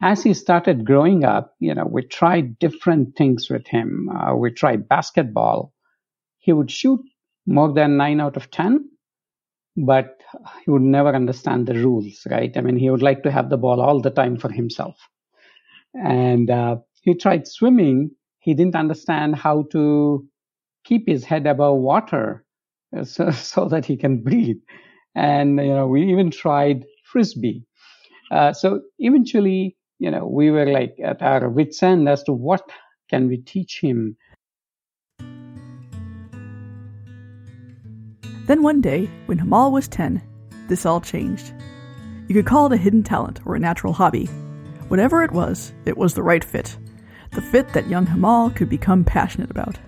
As 0.00 0.22
he 0.22 0.34
started 0.34 0.86
growing 0.86 1.24
up, 1.24 1.54
you 1.58 1.74
know, 1.74 1.84
we 1.84 2.02
tried 2.02 2.58
different 2.58 3.16
things 3.16 3.48
with 3.50 3.66
him. 3.66 4.08
Uh, 4.08 4.34
we 4.34 4.50
tried 4.52 4.88
basketball. 4.88 5.72
he 6.38 6.52
would 6.52 6.70
shoot 6.70 7.00
more 7.46 7.72
than 7.72 7.96
9 7.96 8.20
out 8.20 8.36
of 8.36 8.50
10 8.50 8.88
but 9.76 10.20
he 10.64 10.70
would 10.70 10.82
never 10.82 11.14
understand 11.14 11.66
the 11.66 11.74
rules 11.74 12.26
right? 12.30 12.56
I 12.56 12.60
mean 12.60 12.76
he 12.76 12.90
would 12.90 13.02
like 13.02 13.22
to 13.22 13.30
have 13.30 13.48
the 13.48 13.56
ball 13.56 13.80
all 13.80 14.00
the 14.00 14.10
time 14.10 14.36
for 14.36 14.50
himself. 14.50 14.96
And 15.94 16.50
uh, 16.50 16.76
he 17.02 17.14
tried 17.14 17.46
swimming. 17.46 18.12
He 18.38 18.54
didn't 18.54 18.76
understand 18.76 19.36
how 19.36 19.64
to 19.72 20.26
keep 20.84 21.06
his 21.06 21.24
head 21.24 21.46
above 21.46 21.78
water 21.78 22.44
uh, 22.96 23.04
so, 23.14 23.30
so 23.30 23.68
that 23.68 23.84
he 23.84 23.96
can 23.96 24.22
breathe 24.22 24.60
and 25.14 25.58
you 25.58 25.74
know 25.74 25.86
we 25.86 26.10
even 26.10 26.30
tried 26.30 26.84
frisbee 27.04 27.64
uh, 28.30 28.52
so 28.52 28.80
eventually 28.98 29.76
you 29.98 30.10
know 30.10 30.26
we 30.26 30.50
were 30.50 30.66
like 30.66 30.94
at 31.04 31.22
our 31.22 31.48
wits 31.48 31.82
end 31.82 32.08
as 32.08 32.22
to 32.22 32.32
what 32.32 32.62
can 33.10 33.28
we 33.28 33.36
teach 33.36 33.80
him 33.80 34.16
Then 38.46 38.62
one 38.62 38.80
day, 38.80 39.08
when 39.26 39.38
Himal 39.38 39.70
was 39.70 39.86
10, 39.86 40.20
this 40.68 40.84
all 40.84 41.00
changed. 41.00 41.52
You 42.26 42.34
could 42.34 42.46
call 42.46 42.66
it 42.66 42.72
a 42.72 42.76
hidden 42.76 43.02
talent 43.04 43.40
or 43.46 43.54
a 43.54 43.60
natural 43.60 43.92
hobby. 43.92 44.26
Whatever 44.88 45.22
it 45.22 45.30
was, 45.30 45.72
it 45.84 45.96
was 45.96 46.14
the 46.14 46.24
right 46.24 46.42
fit. 46.42 46.76
The 47.30 47.40
fit 47.40 47.72
that 47.72 47.88
young 47.88 48.04
Himal 48.04 48.54
could 48.54 48.68
become 48.68 49.04
passionate 49.04 49.50
about. 49.50 49.78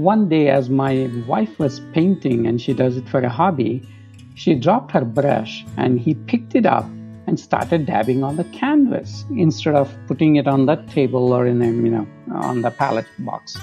One 0.00 0.30
day, 0.30 0.48
as 0.48 0.70
my 0.70 1.10
wife 1.28 1.58
was 1.58 1.80
painting 1.92 2.46
and 2.46 2.58
she 2.58 2.72
does 2.72 2.96
it 2.96 3.06
for 3.06 3.20
a 3.20 3.28
hobby, 3.28 3.86
she 4.34 4.54
dropped 4.54 4.92
her 4.92 5.04
brush 5.04 5.62
and 5.76 6.00
he 6.00 6.14
picked 6.14 6.54
it 6.54 6.64
up 6.64 6.86
and 7.26 7.38
started 7.38 7.84
dabbing 7.84 8.24
on 8.24 8.36
the 8.36 8.44
canvas 8.44 9.26
instead 9.36 9.74
of 9.74 9.94
putting 10.06 10.36
it 10.36 10.48
on 10.48 10.64
the 10.64 10.76
table 10.88 11.34
or 11.34 11.46
in 11.46 11.60
a, 11.60 11.66
you 11.66 11.90
know, 11.90 12.06
on 12.32 12.62
the 12.62 12.70
palette 12.70 13.04
box. 13.18 13.58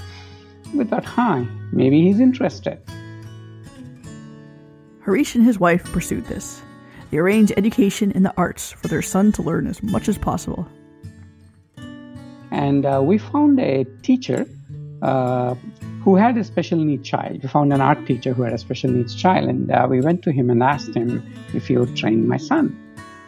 We 0.76 0.84
thought, 0.84 1.06
huh, 1.06 1.44
maybe 1.72 2.04
he's 2.04 2.20
interested. 2.20 2.80
Harish 5.04 5.34
and 5.34 5.44
his 5.44 5.60
wife 5.60 5.84
pursued 5.92 6.26
this. 6.26 6.62
They 7.10 7.18
arranged 7.18 7.54
education 7.58 8.12
in 8.12 8.22
the 8.22 8.34
arts 8.38 8.72
for 8.74 8.88
their 8.90 9.02
son 9.02 9.32
to 9.32 9.42
learn 9.42 9.66
as 9.66 9.82
much 9.82 10.08
as 10.08 10.20
possible. 10.20 10.68
And 12.52 12.86
uh, 12.86 13.02
we 13.04 13.18
found 13.18 13.60
a 13.60 13.86
teacher 14.04 14.48
uh, 15.02 15.56
who 16.08 16.16
had 16.16 16.38
a 16.38 16.44
special 16.46 16.78
needs 16.78 17.06
child. 17.06 17.44
We 17.44 17.50
found 17.50 17.74
an 17.74 17.82
art 17.82 18.06
teacher 18.08 18.32
who 18.34 18.44
had 18.44 18.54
a 18.54 18.58
special 18.58 18.90
needs 18.90 19.14
child, 19.14 19.50
and 19.50 19.70
uh, 19.70 19.88
we 19.90 20.00
went 20.00 20.22
to 20.22 20.32
him 20.32 20.50
and 20.50 20.64
asked 20.64 20.96
him 20.96 21.10
if 21.54 21.68
he 21.68 21.76
would 21.76 21.98
train 21.98 22.26
my 22.26 22.38
son. 22.38 22.66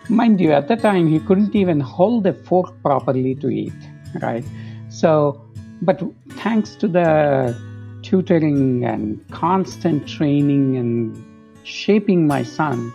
Mind 0.07 0.39
you, 0.39 0.53
at 0.53 0.69
the 0.69 0.77
time, 0.77 1.05
he 1.09 1.19
couldn't 1.19 1.53
even 1.53 1.81
hold 1.81 2.25
a 2.25 2.33
fork 2.33 2.81
properly 2.81 3.35
to 3.35 3.49
eat, 3.49 3.73
right? 4.21 4.45
So, 4.87 5.41
but 5.81 6.01
thanks 6.43 6.75
to 6.75 6.87
the 6.87 7.53
tutoring 8.01 8.85
and 8.85 9.29
constant 9.29 10.07
training 10.07 10.77
and 10.77 11.21
shaping 11.65 12.27
my 12.27 12.43
son, 12.43 12.93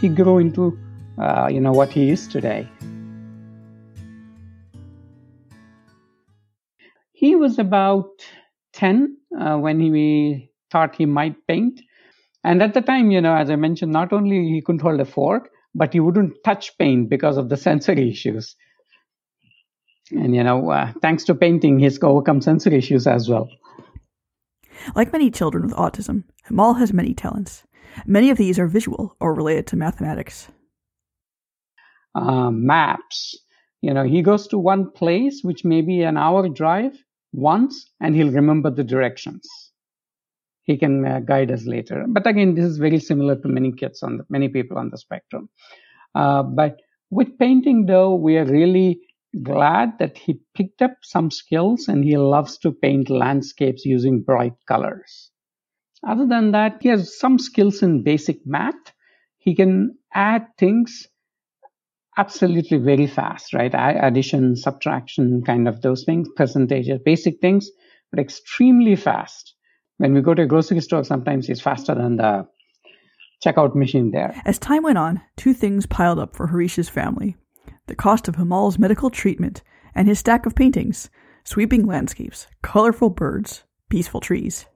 he 0.00 0.08
grew 0.08 0.38
into, 0.38 0.78
uh, 1.18 1.48
you 1.52 1.60
know, 1.60 1.72
what 1.72 1.90
he 1.90 2.08
is 2.08 2.26
today. 2.26 2.66
He 7.12 7.36
was 7.36 7.58
about 7.58 8.24
10 8.78 9.16
uh, 9.38 9.56
when 9.56 9.80
he 9.80 10.50
thought 10.70 10.96
he 10.96 11.04
might 11.04 11.46
paint. 11.46 11.80
And 12.44 12.62
at 12.62 12.72
the 12.72 12.80
time, 12.80 13.10
you 13.10 13.20
know, 13.20 13.34
as 13.34 13.50
I 13.50 13.56
mentioned, 13.56 13.92
not 13.92 14.12
only 14.12 14.48
he 14.48 14.62
couldn't 14.64 14.80
hold 14.80 15.00
a 15.00 15.04
fork, 15.04 15.50
but 15.74 15.92
he 15.92 16.00
wouldn't 16.00 16.32
touch 16.44 16.76
paint 16.78 17.10
because 17.10 17.36
of 17.36 17.48
the 17.48 17.56
sensory 17.68 18.10
issues. 18.10 18.56
And, 20.10 20.34
you 20.34 20.42
know, 20.42 20.70
uh, 20.70 20.92
thanks 21.02 21.24
to 21.24 21.34
painting, 21.34 21.78
he's 21.78 22.02
overcome 22.02 22.40
sensory 22.40 22.78
issues 22.78 23.06
as 23.06 23.28
well. 23.28 23.48
Like 24.94 25.12
many 25.12 25.30
children 25.30 25.64
with 25.64 25.74
autism, 25.74 26.24
Himal 26.48 26.78
has 26.78 26.92
many 26.92 27.12
talents. 27.12 27.64
Many 28.06 28.30
of 28.30 28.38
these 28.38 28.58
are 28.58 28.66
visual 28.68 29.16
or 29.20 29.34
related 29.34 29.66
to 29.68 29.76
mathematics. 29.76 30.48
Uh, 32.14 32.50
maps. 32.50 33.36
You 33.82 33.92
know, 33.92 34.04
he 34.04 34.22
goes 34.22 34.46
to 34.48 34.58
one 34.58 34.90
place, 34.90 35.40
which 35.42 35.64
may 35.64 35.82
be 35.82 36.02
an 36.02 36.16
hour 36.16 36.48
drive 36.48 36.92
once, 37.32 37.90
and 38.00 38.14
he'll 38.14 38.30
remember 38.30 38.70
the 38.70 38.84
directions. 38.84 39.46
He 40.62 40.76
can 40.76 41.04
uh, 41.04 41.20
guide 41.20 41.50
us 41.50 41.64
later. 41.64 42.04
But 42.08 42.26
again, 42.26 42.54
this 42.54 42.64
is 42.64 42.78
very 42.78 43.00
similar 43.00 43.36
to 43.36 43.48
many 43.48 43.72
kids 43.72 44.02
on 44.02 44.18
the, 44.18 44.24
many 44.28 44.48
people 44.48 44.76
on 44.78 44.90
the 44.90 44.98
spectrum. 44.98 45.48
Uh, 46.14 46.42
but 46.42 46.76
with 47.10 47.38
painting, 47.38 47.86
though, 47.86 48.14
we 48.14 48.36
are 48.36 48.44
really 48.44 49.00
glad 49.42 49.98
that 49.98 50.18
he 50.18 50.40
picked 50.54 50.82
up 50.82 50.92
some 51.02 51.30
skills 51.30 51.88
and 51.88 52.04
he 52.04 52.16
loves 52.16 52.58
to 52.58 52.72
paint 52.72 53.10
landscapes 53.10 53.84
using 53.84 54.22
bright 54.22 54.54
colors. 54.66 55.30
Other 56.06 56.26
than 56.26 56.52
that, 56.52 56.78
he 56.80 56.88
has 56.88 57.18
some 57.18 57.38
skills 57.38 57.82
in 57.82 58.02
basic 58.02 58.46
math. 58.46 58.74
He 59.38 59.54
can 59.54 59.98
add 60.14 60.46
things 60.58 61.08
absolutely 62.18 62.78
very 62.78 63.06
fast, 63.06 63.54
right? 63.54 63.72
Addition, 63.74 64.56
subtraction, 64.56 65.42
kind 65.44 65.68
of 65.68 65.80
those 65.80 66.04
things, 66.04 66.28
percentages, 66.36 67.00
basic 67.04 67.40
things, 67.40 67.70
but 68.10 68.20
extremely 68.20 68.96
fast. 68.96 69.54
When 69.98 70.12
we 70.12 70.20
go 70.20 70.34
to 70.34 70.42
a 70.42 70.46
grocery 70.46 70.80
store, 70.80 71.04
sometimes 71.04 71.48
it's 71.48 71.60
faster 71.60 71.94
than 71.94 72.16
the 72.16 72.46
checkout 73.44 73.74
machine 73.74 74.10
there. 74.10 74.34
As 74.44 74.58
time 74.58 74.82
went 74.82 74.98
on, 74.98 75.20
two 75.36 75.54
things 75.54 75.86
piled 75.86 76.18
up 76.18 76.36
for 76.36 76.48
Harish's 76.48 76.88
family 76.88 77.36
the 77.86 77.96
cost 77.96 78.28
of 78.28 78.36
Himal's 78.36 78.78
medical 78.78 79.08
treatment 79.08 79.62
and 79.94 80.06
his 80.06 80.18
stack 80.18 80.44
of 80.44 80.54
paintings, 80.54 81.08
sweeping 81.44 81.86
landscapes, 81.86 82.46
colorful 82.60 83.08
birds, 83.08 83.64
peaceful 83.88 84.20
trees 84.20 84.66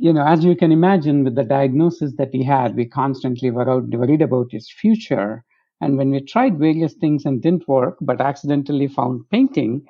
you 0.00 0.12
know, 0.12 0.24
as 0.24 0.44
you 0.44 0.54
can 0.54 0.70
imagine, 0.70 1.24
with 1.24 1.34
the 1.34 1.42
diagnosis 1.42 2.12
that 2.18 2.32
he 2.32 2.44
had, 2.44 2.76
we 2.76 2.86
constantly 2.86 3.50
were 3.50 3.80
worried 3.80 4.22
about 4.22 4.52
his 4.52 4.70
future. 4.70 5.44
And 5.80 5.98
when 5.98 6.10
we 6.10 6.20
tried 6.20 6.58
various 6.58 6.94
things 6.94 7.24
and 7.24 7.42
didn't 7.42 7.66
work, 7.66 7.96
but 8.00 8.20
accidentally 8.20 8.86
found 8.86 9.28
painting, 9.30 9.84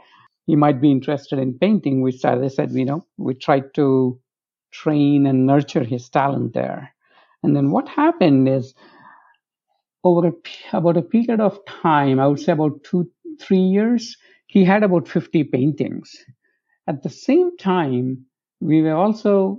he 0.47 0.57
might 0.57 0.81
be 0.81 0.91
interested 0.91 1.39
in 1.39 1.59
painting, 1.59 2.01
which, 2.01 2.25
as 2.25 2.43
I 2.43 2.49
said, 2.49 2.71
you 2.71 2.87
know, 2.87 3.05
we 3.19 3.35
tried 3.35 3.75
to 3.75 4.19
train 4.73 5.27
and 5.27 5.47
nurture 5.47 5.85
his 5.85 6.09
talent 6.09 6.55
there. 6.55 6.95
And 7.43 7.55
then 7.55 7.71
what 7.71 7.87
happened 7.89 8.49
is, 8.49 8.75
over 10.05 10.29
a, 10.29 10.33
about 10.77 10.97
a 10.97 11.03
period 11.03 11.41
of 11.41 11.59
time, 11.67 12.19
I 12.19 12.29
would 12.29 12.41
say 12.41 12.53
about 12.53 12.83
two, 12.83 13.11
three 13.39 13.59
years, 13.59 14.17
he 14.47 14.65
had 14.65 14.83
about 14.83 15.07
50 15.07 15.45
paintings. 15.45 16.17
At 16.87 17.03
the 17.03 17.11
same 17.11 17.59
time, 17.59 18.25
we 18.61 18.81
were 18.81 18.95
also 18.95 19.59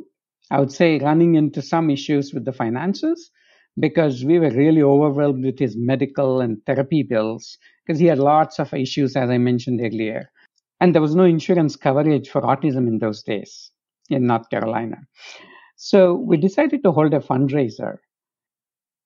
I 0.51 0.59
would 0.59 0.71
say 0.71 0.97
running 0.99 1.35
into 1.35 1.61
some 1.61 1.89
issues 1.89 2.33
with 2.33 2.45
the 2.45 2.53
finances 2.53 3.31
because 3.79 4.25
we 4.25 4.39
were 4.39 4.49
really 4.49 4.81
overwhelmed 4.81 5.45
with 5.45 5.59
his 5.59 5.77
medical 5.77 6.41
and 6.41 6.57
therapy 6.65 7.03
bills 7.03 7.57
because 7.85 7.99
he 7.99 8.07
had 8.07 8.19
lots 8.19 8.59
of 8.59 8.73
issues, 8.73 9.15
as 9.15 9.29
I 9.29 9.37
mentioned 9.37 9.79
earlier. 9.81 10.29
And 10.81 10.93
there 10.93 11.01
was 11.01 11.15
no 11.15 11.23
insurance 11.23 11.75
coverage 11.75 12.29
for 12.29 12.41
autism 12.41 12.87
in 12.87 12.99
those 12.99 13.21
days 13.21 13.71
in 14.09 14.25
North 14.25 14.49
Carolina. 14.49 14.97
So 15.75 16.15
we 16.15 16.37
decided 16.37 16.83
to 16.83 16.91
hold 16.91 17.13
a 17.13 17.19
fundraiser. 17.19 17.97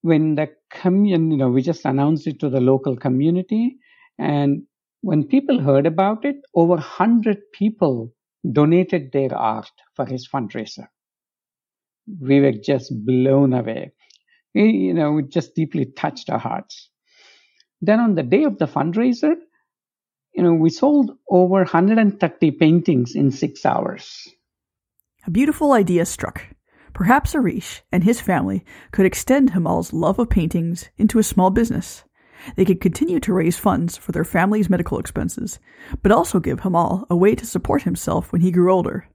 When 0.02 0.36
the 0.36 0.50
commun, 0.72 1.32
you 1.32 1.38
know, 1.38 1.50
we 1.50 1.62
just 1.62 1.86
announced 1.86 2.28
it 2.28 2.40
to 2.40 2.50
the 2.50 2.60
local 2.60 2.96
community, 2.96 3.78
and 4.18 4.64
when 5.02 5.24
people 5.24 5.60
heard 5.60 5.86
about 5.86 6.26
it, 6.26 6.38
over 6.56 6.76
100 6.76 7.38
people 7.54 8.14
donated 8.52 9.12
their 9.12 9.34
art 9.34 9.72
for 9.96 10.06
his 10.06 10.28
fundraiser 10.28 10.88
we 12.08 12.42
were 12.42 12.52
just 12.52 12.92
blown 13.06 13.54
away. 13.54 13.92
You 14.54 14.94
know, 14.94 15.18
it 15.18 15.30
just 15.30 15.56
deeply 15.56 15.86
touched 15.86 16.30
our 16.30 16.40
hearts. 16.40 16.90
Then 17.82 18.00
on 18.00 18.16
the 18.16 18.24
day 18.24 18.44
of 18.44 18.60
the 18.60 18.66
fundraiser, 18.66 19.36
you 20.34 20.44
know, 20.44 20.54
we 20.54 20.70
sold 20.70 21.12
over 21.30 21.58
130 21.58 22.52
paintings 22.52 23.16
in 23.16 23.32
six 23.32 23.66
hours. 23.66 24.28
A 25.26 25.32
beautiful 25.32 25.74
idea 25.74 26.06
struck. 26.06 26.46
Perhaps 26.94 27.34
Harish 27.34 27.82
and 27.92 28.04
his 28.04 28.22
family 28.22 28.64
could 28.92 29.06
extend 29.06 29.52
Himal's 29.52 29.94
love 29.94 30.20
of 30.20 30.30
paintings 30.30 30.90
into 30.98 31.18
a 31.18 31.24
small 31.24 31.50
business. 31.50 32.04
They 32.56 32.66
could 32.66 32.82
continue 32.82 33.20
to 33.22 33.34
raise 33.34 33.58
funds 33.58 33.98
for 33.98 34.12
their 34.12 34.26
family's 34.26 34.70
medical 34.70 35.00
expenses, 35.00 35.60
but 36.02 36.12
also 36.12 36.40
give 36.40 36.62
Himal 36.62 37.06
a 37.10 37.16
way 37.16 37.36
to 37.36 37.46
support 37.46 37.84
himself 37.84 38.32
when 38.32 38.42
he 38.42 38.52
grew 38.52 38.72
older. 38.72 39.08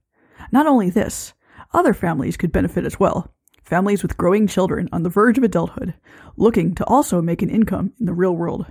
Not 0.51 0.67
only 0.67 0.89
this, 0.89 1.33
other 1.73 1.93
families 1.93 2.37
could 2.37 2.51
benefit 2.51 2.85
as 2.85 2.99
well. 2.99 3.31
Families 3.63 4.01
with 4.01 4.17
growing 4.17 4.47
children 4.47 4.89
on 4.91 5.03
the 5.03 5.09
verge 5.09 5.37
of 5.37 5.43
adulthood, 5.43 5.93
looking 6.37 6.73
to 6.75 6.85
also 6.85 7.21
make 7.21 7.41
an 7.41 7.49
income 7.49 7.93
in 7.99 8.07
the 8.07 8.13
real 8.13 8.35
world. 8.35 8.65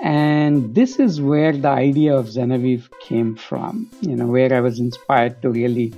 And 0.00 0.74
this 0.74 0.98
is 0.98 1.20
where 1.20 1.52
the 1.52 1.68
idea 1.68 2.14
of 2.14 2.26
Xenevieve 2.26 2.88
came 3.00 3.36
from, 3.36 3.90
you 4.00 4.14
know, 4.14 4.26
where 4.26 4.52
I 4.52 4.60
was 4.60 4.78
inspired 4.78 5.40
to 5.42 5.50
really 5.50 5.92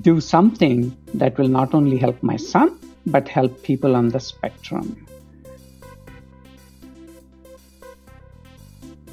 do 0.00 0.20
something 0.20 0.96
that 1.14 1.36
will 1.38 1.48
not 1.48 1.74
only 1.74 1.98
help 1.98 2.22
my 2.22 2.36
son, 2.36 2.78
but 3.06 3.28
help 3.28 3.62
people 3.62 3.96
on 3.96 4.08
the 4.08 4.20
spectrum. 4.20 5.06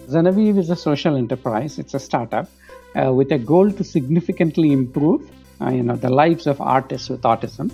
Xenevieve 0.07 0.57
is 0.57 0.69
a 0.69 0.75
social 0.75 1.15
enterprise, 1.15 1.79
it's 1.79 1.93
a 1.93 1.99
startup 1.99 2.49
uh, 2.95 3.13
with 3.13 3.31
a 3.31 3.37
goal 3.37 3.71
to 3.71 3.83
significantly 3.83 4.71
improve 4.71 5.29
uh, 5.61 5.69
you 5.69 5.83
know, 5.83 5.95
the 5.95 6.09
lives 6.09 6.47
of 6.47 6.59
artists 6.59 7.09
with 7.09 7.21
autism 7.21 7.71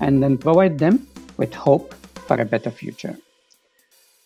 and 0.00 0.22
then 0.22 0.36
provide 0.36 0.78
them 0.78 1.06
with 1.36 1.54
hope 1.54 1.94
for 2.26 2.40
a 2.40 2.44
better 2.44 2.70
future. 2.70 3.16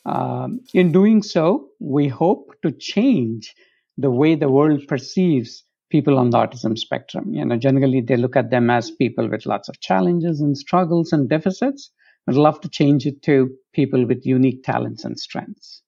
Um, 0.04 0.60
in 0.74 0.90
doing 0.90 1.22
so, 1.22 1.68
we 1.78 2.08
hope 2.08 2.54
to 2.62 2.72
change 2.72 3.54
the 3.96 4.10
way 4.10 4.34
the 4.34 4.50
world 4.50 4.86
perceives 4.88 5.64
people 5.90 6.18
on 6.18 6.30
the 6.30 6.38
autism 6.38 6.76
spectrum. 6.76 7.32
You 7.34 7.44
know, 7.44 7.56
generally 7.56 8.00
they 8.00 8.16
look 8.16 8.34
at 8.34 8.50
them 8.50 8.70
as 8.70 8.90
people 8.90 9.28
with 9.28 9.46
lots 9.46 9.68
of 9.68 9.80
challenges 9.80 10.40
and 10.40 10.56
struggles 10.56 11.12
and 11.12 11.28
deficits. 11.28 11.90
I'd 12.26 12.34
love 12.34 12.60
to 12.62 12.68
change 12.68 13.06
it 13.06 13.22
to 13.22 13.50
people 13.72 14.06
with 14.06 14.26
unique 14.26 14.64
talents 14.64 15.04
and 15.04 15.18
strengths. 15.18 15.82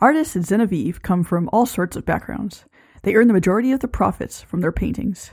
Artists 0.00 0.36
at 0.36 0.42
Xenevieve 0.42 1.02
come 1.02 1.24
from 1.24 1.50
all 1.52 1.66
sorts 1.66 1.96
of 1.96 2.04
backgrounds. 2.04 2.64
They 3.02 3.14
earn 3.14 3.26
the 3.26 3.34
majority 3.34 3.72
of 3.72 3.80
the 3.80 3.88
profits 3.88 4.42
from 4.42 4.60
their 4.60 4.72
paintings. 4.72 5.32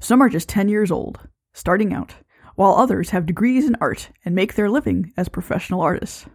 Some 0.00 0.22
are 0.22 0.28
just 0.28 0.48
10 0.48 0.68
years 0.68 0.90
old, 0.90 1.20
starting 1.52 1.92
out, 1.92 2.14
while 2.56 2.74
others 2.74 3.10
have 3.10 3.26
degrees 3.26 3.66
in 3.66 3.76
art 3.80 4.10
and 4.24 4.34
make 4.34 4.54
their 4.54 4.70
living 4.70 5.12
as 5.16 5.28
professional 5.28 5.80
artists. 5.80 6.26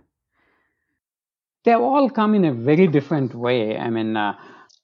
They 1.65 1.71
have 1.71 1.81
all 1.81 2.09
come 2.09 2.35
in 2.35 2.45
a 2.45 2.53
very 2.53 2.87
different 2.87 3.33
way. 3.33 3.77
I 3.77 3.89
mean, 3.89 4.15
uh, 4.15 4.33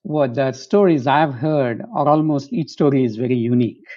what 0.01 0.35
the 0.35 0.51
stories 0.51 1.07
I've 1.07 1.33
heard 1.33 1.81
are 1.95 2.07
almost 2.07 2.51
each 2.51 2.69
story 2.71 3.05
is 3.05 3.15
very 3.15 3.35
unique. 3.35 3.87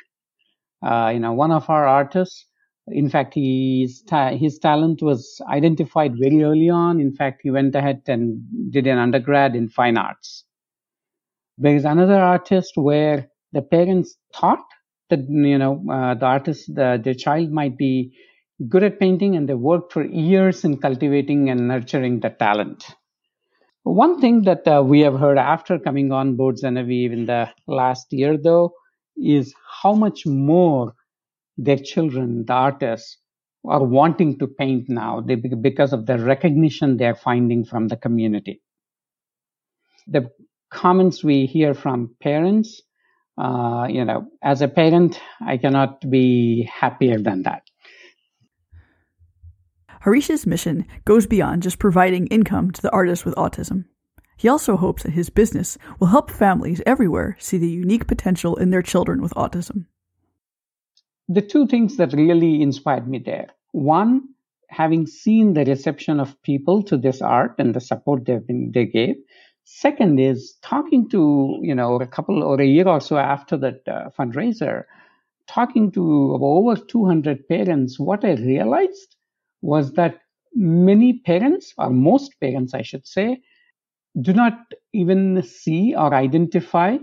Uh, 0.82 1.10
you 1.14 1.20
know, 1.20 1.32
one 1.32 1.50
of 1.50 1.68
our 1.68 1.86
artists, 1.86 2.46
in 2.86 3.08
fact, 3.08 3.34
his, 3.34 4.02
ta- 4.02 4.36
his 4.36 4.58
talent 4.58 5.02
was 5.02 5.40
identified 5.50 6.12
very 6.16 6.44
early 6.44 6.70
on. 6.70 7.00
In 7.00 7.12
fact, 7.12 7.40
he 7.42 7.50
went 7.50 7.74
ahead 7.74 8.02
and 8.06 8.40
did 8.70 8.86
an 8.86 8.98
undergrad 8.98 9.56
in 9.56 9.68
fine 9.68 9.96
arts. 9.96 10.45
There 11.58 11.74
is 11.74 11.84
another 11.84 12.20
artist 12.20 12.72
where 12.76 13.28
the 13.52 13.62
parents 13.62 14.16
thought 14.34 14.64
that, 15.10 15.20
you 15.28 15.58
know, 15.58 15.84
uh, 15.90 16.14
the 16.14 16.26
artist, 16.26 16.74
the, 16.74 17.00
the 17.02 17.14
child 17.14 17.50
might 17.50 17.78
be 17.78 18.16
good 18.68 18.82
at 18.82 19.00
painting 19.00 19.36
and 19.36 19.48
they 19.48 19.54
worked 19.54 19.92
for 19.92 20.04
years 20.04 20.64
in 20.64 20.78
cultivating 20.78 21.50
and 21.50 21.68
nurturing 21.68 22.20
the 22.20 22.30
talent. 22.30 22.84
One 23.84 24.20
thing 24.20 24.42
that 24.42 24.66
uh, 24.66 24.82
we 24.84 25.00
have 25.00 25.18
heard 25.18 25.38
after 25.38 25.78
coming 25.78 26.10
on 26.12 26.36
board 26.36 26.56
Xenevieve 26.56 27.12
in 27.12 27.26
the 27.26 27.50
last 27.68 28.12
year, 28.12 28.36
though, 28.36 28.72
is 29.16 29.54
how 29.82 29.94
much 29.94 30.26
more 30.26 30.94
their 31.56 31.78
children, 31.78 32.44
the 32.46 32.52
artists, 32.52 33.18
are 33.64 33.84
wanting 33.84 34.38
to 34.38 34.46
paint 34.46 34.88
now 34.88 35.20
they, 35.20 35.36
because 35.36 35.92
of 35.92 36.06
the 36.06 36.18
recognition 36.18 36.96
they're 36.96 37.14
finding 37.14 37.64
from 37.64 37.88
the 37.88 37.96
community. 37.96 38.62
The 40.06 40.30
comments 40.70 41.22
we 41.22 41.46
hear 41.46 41.74
from 41.74 42.14
parents, 42.20 42.82
uh, 43.38 43.86
you 43.88 44.04
know, 44.04 44.28
as 44.42 44.62
a 44.62 44.68
parent, 44.68 45.20
I 45.44 45.56
cannot 45.58 46.08
be 46.08 46.68
happier 46.72 47.18
than 47.18 47.42
that. 47.42 47.62
Harish's 50.00 50.46
mission 50.46 50.86
goes 51.04 51.26
beyond 51.26 51.62
just 51.62 51.78
providing 51.78 52.28
income 52.28 52.70
to 52.70 52.80
the 52.80 52.92
artists 52.92 53.24
with 53.24 53.34
autism. 53.34 53.84
He 54.36 54.48
also 54.48 54.76
hopes 54.76 55.02
that 55.02 55.12
his 55.12 55.30
business 55.30 55.78
will 55.98 56.08
help 56.08 56.30
families 56.30 56.82
everywhere 56.86 57.36
see 57.38 57.58
the 57.58 57.68
unique 57.68 58.06
potential 58.06 58.56
in 58.56 58.70
their 58.70 58.82
children 58.82 59.22
with 59.22 59.34
autism. 59.34 59.86
The 61.28 61.42
two 61.42 61.66
things 61.66 61.96
that 61.96 62.12
really 62.12 62.62
inspired 62.62 63.08
me 63.08 63.18
there 63.18 63.48
one, 63.72 64.28
having 64.68 65.06
seen 65.06 65.54
the 65.54 65.64
reception 65.64 66.20
of 66.20 66.40
people 66.42 66.82
to 66.84 66.96
this 66.96 67.20
art 67.20 67.56
and 67.58 67.74
the 67.74 67.80
support 67.80 68.24
they've 68.24 68.46
been, 68.46 68.70
they 68.72 68.86
gave. 68.86 69.16
Second 69.68 70.20
is 70.20 70.56
talking 70.62 71.08
to, 71.08 71.58
you 71.60 71.74
know, 71.74 71.96
a 71.96 72.06
couple 72.06 72.44
or 72.44 72.60
a 72.60 72.64
year 72.64 72.86
or 72.86 73.00
so 73.00 73.16
after 73.18 73.56
that 73.56 73.80
uh, 73.88 74.10
fundraiser, 74.16 74.84
talking 75.48 75.90
to 75.90 76.38
over 76.40 76.76
200 76.76 77.48
parents, 77.48 77.98
what 77.98 78.24
I 78.24 78.34
realized 78.34 79.16
was 79.62 79.92
that 79.94 80.20
many 80.54 81.18
parents, 81.18 81.74
or 81.78 81.90
most 81.90 82.38
parents, 82.40 82.74
I 82.74 82.82
should 82.82 83.08
say, 83.08 83.42
do 84.20 84.32
not 84.32 84.56
even 84.92 85.42
see 85.42 85.96
or 85.96 86.14
identify 86.14 86.98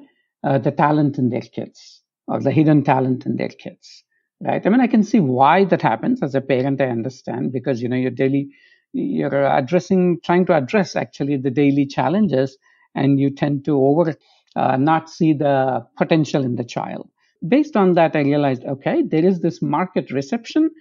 uh, 0.45 0.57
the 0.57 0.71
talent 0.71 1.17
in 1.17 1.29
their 1.29 1.41
kids 1.41 2.01
or 2.29 2.39
the 2.39 2.51
hidden 2.51 2.81
talent 2.85 3.25
in 3.25 3.35
their 3.35 3.49
kids. 3.49 4.05
Right? 4.39 4.65
I 4.65 4.69
mean, 4.69 4.79
I 4.79 4.87
can 4.87 5.03
see 5.03 5.19
why 5.19 5.65
that 5.65 5.81
happens. 5.81 6.23
As 6.23 6.33
a 6.33 6.41
parent, 6.41 6.79
I 6.79 6.87
understand 6.87 7.51
because 7.51 7.81
you 7.81 7.89
know 7.89 7.97
you're 7.97 8.09
daily 8.09 8.51
you're 8.93 9.45
addressing, 9.45 10.19
trying 10.23 10.45
to 10.47 10.55
address 10.57 10.95
actually 10.95 11.37
the 11.37 11.51
daily 11.51 11.85
challenges, 11.85 12.57
and 12.95 13.19
you 13.19 13.31
tend 13.31 13.65
to 13.65 13.77
over 13.77 14.15
uh, 14.55 14.77
not 14.77 15.09
see 15.09 15.33
the 15.33 15.85
potential 15.97 16.43
in 16.45 16.55
the 16.55 16.65
child. 16.65 17.09
Based 17.47 17.75
on 17.75 17.95
that, 17.95 18.15
I 18.15 18.21
realized 18.21 18.65
okay, 18.65 19.03
there 19.03 19.25
is 19.25 19.41
this 19.41 19.61
market 19.61 20.11
reception 20.11 20.71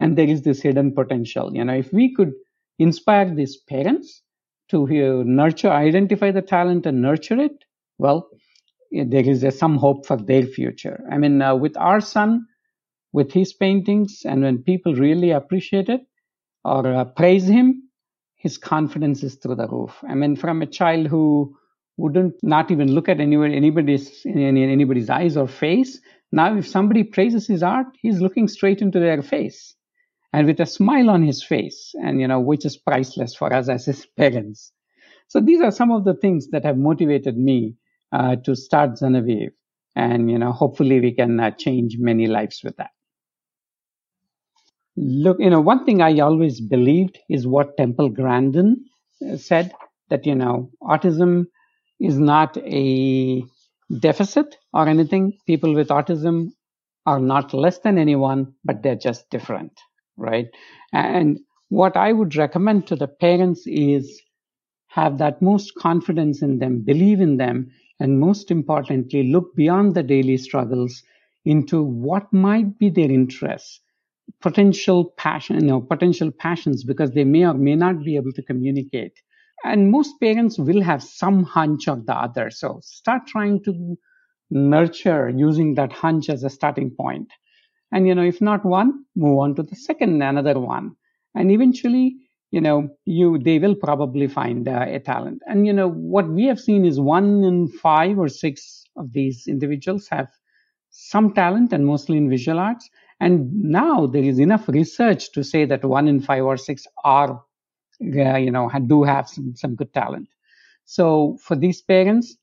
and 0.00 0.16
there 0.18 0.28
is 0.28 0.42
this 0.42 0.62
hidden 0.62 0.92
potential 0.94 1.54
you 1.54 1.64
know 1.64 1.74
if 1.74 1.92
we 1.92 2.14
could 2.14 2.32
inspire 2.78 3.34
these 3.34 3.56
parents 3.56 4.22
to 4.70 4.86
nurture 5.24 5.70
identify 5.70 6.30
the 6.30 6.42
talent 6.42 6.86
and 6.86 7.02
nurture 7.02 7.38
it 7.40 7.64
well 7.98 8.28
there 8.92 9.28
is 9.28 9.44
a, 9.44 9.50
some 9.50 9.76
hope 9.76 10.06
for 10.06 10.16
their 10.16 10.44
future 10.46 11.02
i 11.12 11.18
mean 11.18 11.42
uh, 11.42 11.54
with 11.54 11.76
our 11.76 12.00
son 12.00 12.46
with 13.12 13.32
his 13.32 13.52
paintings 13.52 14.22
and 14.24 14.42
when 14.42 14.62
people 14.62 14.94
really 14.94 15.30
appreciate 15.30 15.88
it 15.88 16.02
or 16.64 16.86
uh, 16.94 17.04
praise 17.04 17.46
him 17.46 17.84
his 18.36 18.58
confidence 18.58 19.22
is 19.22 19.36
through 19.36 19.56
the 19.56 19.68
roof 19.68 19.92
i 20.08 20.14
mean 20.14 20.36
from 20.36 20.62
a 20.62 20.66
child 20.66 21.06
who 21.08 21.54
wouldn't 21.98 22.34
not 22.42 22.70
even 22.72 22.92
look 22.92 23.08
at 23.08 23.20
anybody, 23.20 23.56
anybody's 23.56 24.26
anybody's 24.26 25.10
eyes 25.10 25.36
or 25.36 25.48
face 25.48 26.00
now 26.32 26.56
if 26.56 26.68
somebody 26.68 27.04
praises 27.04 27.46
his 27.46 27.62
art 27.62 27.86
he's 28.02 28.20
looking 28.20 28.48
straight 28.48 28.82
into 28.82 29.00
their 29.00 29.22
face 29.22 29.74
and 30.32 30.46
with 30.46 30.60
a 30.60 30.66
smile 30.66 31.10
on 31.10 31.24
his 31.24 31.44
face, 31.44 31.92
and 32.02 32.20
you 32.20 32.28
know, 32.28 32.40
which 32.40 32.64
is 32.64 32.76
priceless 32.76 33.34
for 33.34 33.52
us 33.52 33.68
as 33.68 33.86
his 33.86 34.06
parents. 34.18 34.72
So 35.28 35.40
these 35.40 35.62
are 35.62 35.72
some 35.72 35.92
of 35.92 36.04
the 36.04 36.14
things 36.14 36.48
that 36.52 36.64
have 36.66 36.78
motivated 36.78 37.38
me 37.38 37.76
uh, 38.12 38.36
to 38.44 38.56
start 38.56 38.92
Xenevieve, 38.92 39.52
and 39.96 40.30
you 40.30 40.38
know, 40.38 40.52
hopefully 40.52 41.00
we 41.00 41.14
can 41.14 41.40
uh, 41.40 41.52
change 41.52 41.96
many 41.98 42.28
lives 42.28 42.62
with 42.64 42.76
that. 42.78 42.92
Look, 44.96 45.38
you 45.40 45.50
know, 45.50 45.60
one 45.60 45.84
thing 45.84 46.02
I 46.02 46.18
always 46.20 46.60
believed 46.60 47.18
is 47.28 47.46
what 47.46 47.76
Temple 47.76 48.08
Grandin 48.10 48.84
uh, 49.28 49.36
said 49.36 49.72
that 50.10 50.26
you 50.26 50.34
know, 50.34 50.70
autism 50.82 51.46
is 52.00 52.18
not 52.18 52.56
a 52.58 53.42
deficit 54.00 54.56
or 54.72 54.88
anything. 54.88 55.38
People 55.46 55.74
with 55.74 55.88
autism 55.88 56.50
are 57.06 57.20
not 57.20 57.54
less 57.54 57.78
than 57.80 57.98
anyone, 57.98 58.54
but 58.64 58.82
they're 58.82 58.96
just 58.96 59.30
different 59.30 59.72
right? 60.16 60.46
And 60.92 61.40
what 61.70 61.96
I 61.96 62.12
would 62.12 62.36
recommend 62.36 62.86
to 62.86 62.96
the 62.96 63.08
parents 63.08 63.66
is 63.66 64.22
have 64.88 65.18
that 65.18 65.42
most 65.42 65.74
confidence 65.76 66.42
in 66.42 66.58
them, 66.58 66.80
believe 66.82 67.20
in 67.20 67.36
them, 67.36 67.70
and 68.00 68.20
most 68.20 68.50
importantly, 68.50 69.24
look 69.24 69.54
beyond 69.54 69.94
the 69.94 70.02
daily 70.02 70.36
struggles 70.38 71.02
into 71.44 71.82
what 71.82 72.32
might 72.32 72.78
be 72.78 72.90
their 72.90 73.10
interests, 73.10 73.80
potential 74.42 75.14
passion, 75.16 75.60
you 75.60 75.66
know, 75.66 75.80
potential 75.80 76.30
passions, 76.32 76.84
because 76.84 77.12
they 77.12 77.24
may 77.24 77.46
or 77.46 77.54
may 77.54 77.76
not 77.76 78.04
be 78.04 78.16
able 78.16 78.32
to 78.32 78.42
communicate. 78.42 79.20
And 79.64 79.90
most 79.90 80.20
parents 80.20 80.58
will 80.58 80.82
have 80.82 81.02
some 81.02 81.44
hunch 81.44 81.88
of 81.88 82.06
the 82.06 82.14
other. 82.14 82.50
So 82.50 82.80
start 82.82 83.26
trying 83.26 83.64
to 83.64 83.96
nurture 84.50 85.30
using 85.30 85.74
that 85.76 85.92
hunch 85.92 86.30
as 86.30 86.44
a 86.44 86.50
starting 86.50 86.90
point. 86.90 86.96
point 86.98 87.32
and 87.92 88.06
you 88.06 88.14
know 88.14 88.22
if 88.22 88.40
not 88.40 88.64
one 88.64 89.04
move 89.16 89.38
on 89.38 89.54
to 89.54 89.62
the 89.62 89.76
second 89.76 90.22
another 90.22 90.58
one 90.60 90.94
and 91.34 91.50
eventually 91.50 92.16
you 92.50 92.60
know 92.60 92.88
you 93.04 93.38
they 93.38 93.58
will 93.58 93.74
probably 93.74 94.26
find 94.26 94.68
uh, 94.68 94.84
a 94.88 95.00
talent 95.00 95.42
and 95.46 95.66
you 95.66 95.72
know 95.72 95.88
what 95.90 96.28
we 96.28 96.44
have 96.46 96.60
seen 96.60 96.84
is 96.84 97.00
one 97.00 97.44
in 97.44 97.68
five 97.68 98.18
or 98.18 98.28
six 98.28 98.84
of 98.96 99.12
these 99.12 99.46
individuals 99.46 100.08
have 100.10 100.28
some 100.90 101.32
talent 101.34 101.72
and 101.72 101.86
mostly 101.86 102.16
in 102.16 102.28
visual 102.30 102.58
arts 102.58 102.88
and 103.20 103.52
now 103.52 104.06
there 104.06 104.22
is 104.22 104.38
enough 104.38 104.68
research 104.68 105.32
to 105.32 105.42
say 105.42 105.64
that 105.64 105.84
one 105.84 106.08
in 106.08 106.20
five 106.20 106.44
or 106.44 106.56
six 106.56 106.86
are 107.04 107.42
uh, 108.02 108.36
you 108.36 108.50
know 108.50 108.70
do 108.86 109.02
have 109.04 109.28
some, 109.28 109.54
some 109.54 109.74
good 109.74 109.92
talent 109.94 110.28
so 110.84 111.38
for 111.42 111.56
these 111.56 111.80
parents 111.82 112.36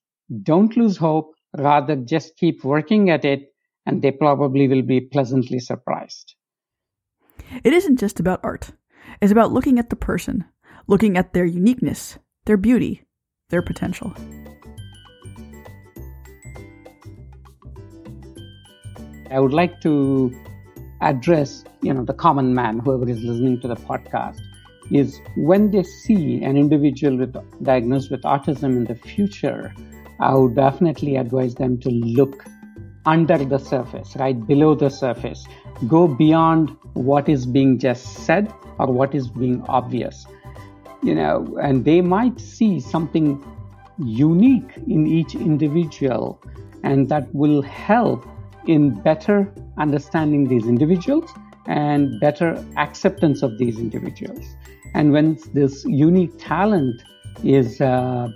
don't 0.43 0.77
lose 0.77 0.97
hope 0.97 1.33
rather 1.57 1.95
just 1.95 2.37
keep 2.37 2.63
working 2.63 3.09
at 3.09 3.25
it 3.25 3.51
and 3.85 4.01
they 4.01 4.11
probably 4.11 4.67
will 4.67 4.81
be 4.81 5.01
pleasantly 5.01 5.59
surprised. 5.59 6.35
It 7.63 7.73
isn't 7.73 7.99
just 7.99 8.19
about 8.19 8.39
art. 8.43 8.71
It's 9.21 9.31
about 9.31 9.51
looking 9.51 9.79
at 9.79 9.89
the 9.89 9.95
person, 9.95 10.45
looking 10.87 11.17
at 11.17 11.33
their 11.33 11.45
uniqueness, 11.45 12.17
their 12.45 12.57
beauty, 12.57 13.03
their 13.49 13.61
potential. 13.61 14.13
I 19.29 19.39
would 19.39 19.53
like 19.53 19.79
to 19.81 20.33
address, 21.01 21.63
you 21.81 21.93
know, 21.93 22.05
the 22.05 22.13
common 22.13 22.53
man, 22.53 22.79
whoever 22.79 23.09
is 23.09 23.21
listening 23.21 23.59
to 23.61 23.67
the 23.67 23.75
podcast, 23.75 24.39
is 24.91 25.19
when 25.35 25.71
they 25.71 25.83
see 25.83 26.43
an 26.43 26.57
individual 26.57 27.17
with 27.17 27.35
diagnosed 27.63 28.11
with 28.11 28.21
autism 28.23 28.75
in 28.75 28.85
the 28.85 28.95
future, 28.95 29.73
I 30.19 30.35
would 30.35 30.55
definitely 30.55 31.15
advise 31.15 31.55
them 31.55 31.79
to 31.79 31.89
look 31.89 32.45
under 33.05 33.37
the 33.37 33.57
surface, 33.57 34.15
right 34.17 34.45
below 34.45 34.75
the 34.75 34.89
surface. 34.89 35.47
Go 35.87 36.07
beyond 36.07 36.69
what 36.93 37.27
is 37.27 37.45
being 37.45 37.79
just 37.79 38.25
said 38.25 38.53
or 38.77 38.87
what 38.87 39.15
is 39.15 39.27
being 39.27 39.63
obvious. 39.67 40.27
You 41.01 41.15
know, 41.15 41.57
and 41.61 41.83
they 41.83 42.01
might 42.01 42.39
see 42.39 42.79
something 42.79 43.43
unique 43.97 44.77
in 44.87 45.07
each 45.07 45.33
individual, 45.33 46.39
and 46.83 47.09
that 47.09 47.33
will 47.33 47.63
help 47.63 48.25
in 48.67 48.99
better 49.01 49.51
understanding 49.77 50.47
these 50.47 50.65
individuals 50.65 51.29
and 51.67 52.19
better 52.19 52.63
acceptance 52.77 53.43
of 53.43 53.57
these 53.57 53.77
individuals. 53.77 54.45
And 54.93 55.11
when 55.11 55.39
this 55.53 55.85
unique 55.85 56.33
talent 56.37 57.01
is 57.43 57.79
uh, 57.81 58.29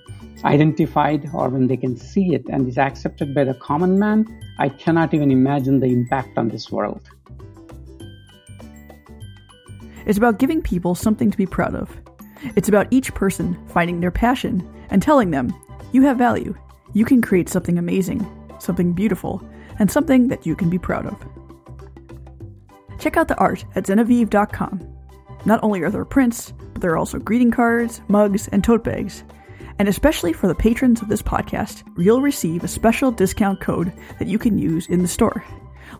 identified 0.43 1.29
or 1.33 1.49
when 1.49 1.67
they 1.67 1.77
can 1.77 1.97
see 1.97 2.33
it 2.33 2.43
and 2.49 2.67
is 2.67 2.77
accepted 2.77 3.33
by 3.33 3.43
the 3.43 3.53
common 3.55 3.99
man, 3.99 4.25
I 4.57 4.69
cannot 4.69 5.13
even 5.13 5.31
imagine 5.31 5.79
the 5.79 5.87
impact 5.87 6.37
on 6.37 6.49
this 6.49 6.71
world. 6.71 7.01
It's 10.05 10.17
about 10.17 10.37
giving 10.37 10.61
people 10.61 10.93
something 10.93 11.31
to 11.31 11.37
be 11.37 11.47
proud 11.47 11.75
of. 11.75 11.89
It's 12.55 12.69
about 12.69 12.87
each 12.91 13.13
person 13.15 13.57
finding 13.67 14.01
their 14.01 14.11
passion 14.11 14.67
and 14.89 15.01
telling 15.01 15.31
them, 15.31 15.53
you 15.93 16.03
have 16.03 16.17
value. 16.17 16.55
You 16.93 17.05
can 17.05 17.21
create 17.21 17.49
something 17.49 17.77
amazing, 17.77 18.25
something 18.59 18.93
beautiful, 18.93 19.43
and 19.79 19.89
something 19.89 20.27
that 20.29 20.45
you 20.45 20.55
can 20.55 20.69
be 20.69 20.77
proud 20.77 21.05
of. 21.05 21.17
Check 22.99 23.17
out 23.17 23.27
the 23.27 23.37
art 23.37 23.65
at 23.75 23.85
Xenevieve.com. 23.85 24.95
Not 25.45 25.63
only 25.63 25.81
are 25.81 25.91
there 25.91 26.05
prints, 26.05 26.53
but 26.73 26.81
there 26.81 26.91
are 26.91 26.97
also 26.97 27.19
greeting 27.19 27.51
cards, 27.51 28.01
mugs, 28.07 28.47
and 28.47 28.63
tote 28.63 28.83
bags. 28.83 29.23
And 29.77 29.87
especially 29.87 30.33
for 30.33 30.47
the 30.47 30.55
patrons 30.55 31.01
of 31.01 31.09
this 31.09 31.21
podcast, 31.21 31.83
you'll 31.97 32.21
receive 32.21 32.63
a 32.63 32.67
special 32.67 33.11
discount 33.11 33.59
code 33.59 33.91
that 34.19 34.27
you 34.27 34.39
can 34.39 34.57
use 34.57 34.87
in 34.87 35.01
the 35.01 35.07
store. 35.07 35.43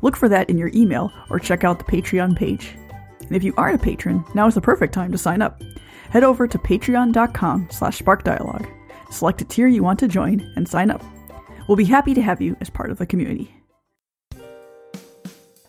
Look 0.02 0.16
for 0.16 0.30
that 0.30 0.50
in 0.50 0.58
your 0.58 0.72
email 0.74 1.12
or 1.30 1.40
check 1.40 1.64
out 1.64 1.80
the 1.80 1.86
Patreon 1.86 2.36
page. 2.36 2.76
And 3.20 3.36
if 3.36 3.44
you 3.44 3.54
aren't 3.58 3.82
a 3.82 3.84
patron, 3.84 4.24
now 4.34 4.48
is 4.48 4.56
the 4.56 4.62
perfect 4.62 4.94
time 4.94 5.12
to 5.12 5.18
sign 5.18 5.42
up. 5.42 5.62
Head 6.10 6.24
over 6.24 6.48
to 6.48 6.58
patreon.com 6.58 7.68
slash 7.72 8.00
sparkdialogue. 8.00 8.72
Select 9.12 9.42
a 9.42 9.46
tier 9.46 9.68
you 9.68 9.84
want 9.84 10.00
to 10.00 10.08
join 10.08 10.52
and 10.56 10.68
sign 10.68 10.92
up. 10.92 11.04
We'll 11.68 11.78
be 11.78 11.86
happy 11.86 12.14
to 12.14 12.22
have 12.22 12.42
you 12.42 12.56
as 12.62 12.70
part 12.70 12.92
of 12.92 12.98
the 12.98 13.06
community. 13.06 13.55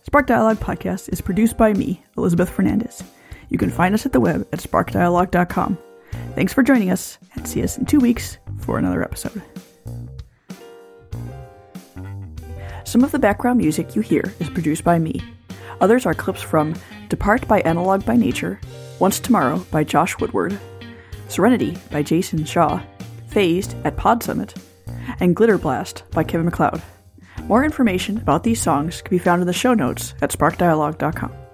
Spark 0.07 0.29
Dialogue 0.29 0.59
Podcast 0.59 1.13
is 1.13 1.21
produced 1.21 1.57
by 1.57 1.73
me, 1.73 2.01
Elizabeth 2.17 2.49
Fernandez. 2.49 3.03
You 3.49 3.59
can 3.59 3.71
find 3.71 3.93
us 3.93 4.07
at 4.07 4.13
the 4.13 4.21
web 4.21 4.47
at 4.53 4.61
sparkdialogue.com. 4.61 5.77
Thanks 6.37 6.53
for 6.53 6.63
joining 6.63 6.93
us, 6.93 7.19
and 7.35 7.47
see 7.47 7.61
us 7.65 7.77
in 7.77 7.87
two 7.87 7.99
weeks 7.99 8.39
for 8.61 8.79
another 8.79 9.03
episode. 9.03 9.43
Some 12.85 13.03
of 13.03 13.11
the 13.11 13.19
background 13.19 13.59
music 13.59 13.97
you 13.97 14.01
hear 14.01 14.33
is 14.39 14.49
produced 14.49 14.85
by 14.85 15.01
me. 15.01 15.21
Others 15.81 16.07
are 16.07 16.15
clips 16.15 16.41
from 16.41 16.77
Depart 17.09 17.49
by 17.49 17.59
Analog 17.63 18.05
by 18.05 18.15
Nature, 18.15 18.61
Once 19.01 19.19
Tomorrow 19.19 19.67
by 19.73 19.83
Josh 19.83 20.17
Woodward, 20.21 20.57
Serenity 21.27 21.77
by 21.91 22.05
Jason 22.05 22.45
Shaw, 22.45 22.81
Phased 23.27 23.75
at 23.85 23.97
Pod 23.97 24.23
Summit, 24.23 24.55
and 25.19 25.35
Glitter 25.35 25.59
Blast 25.59 26.05
by 26.13 26.23
Kevin 26.23 26.47
MacLeod. 26.47 26.81
More 27.49 27.65
information 27.65 28.17
about 28.19 28.43
these 28.43 28.61
songs 28.61 29.01
can 29.03 29.11
be 29.11 29.23
found 29.23 29.41
in 29.41 29.47
the 29.47 29.53
show 29.53 29.73
notes 29.73 30.15
at 30.21 30.31
sparkdialogue.com. 30.33 31.46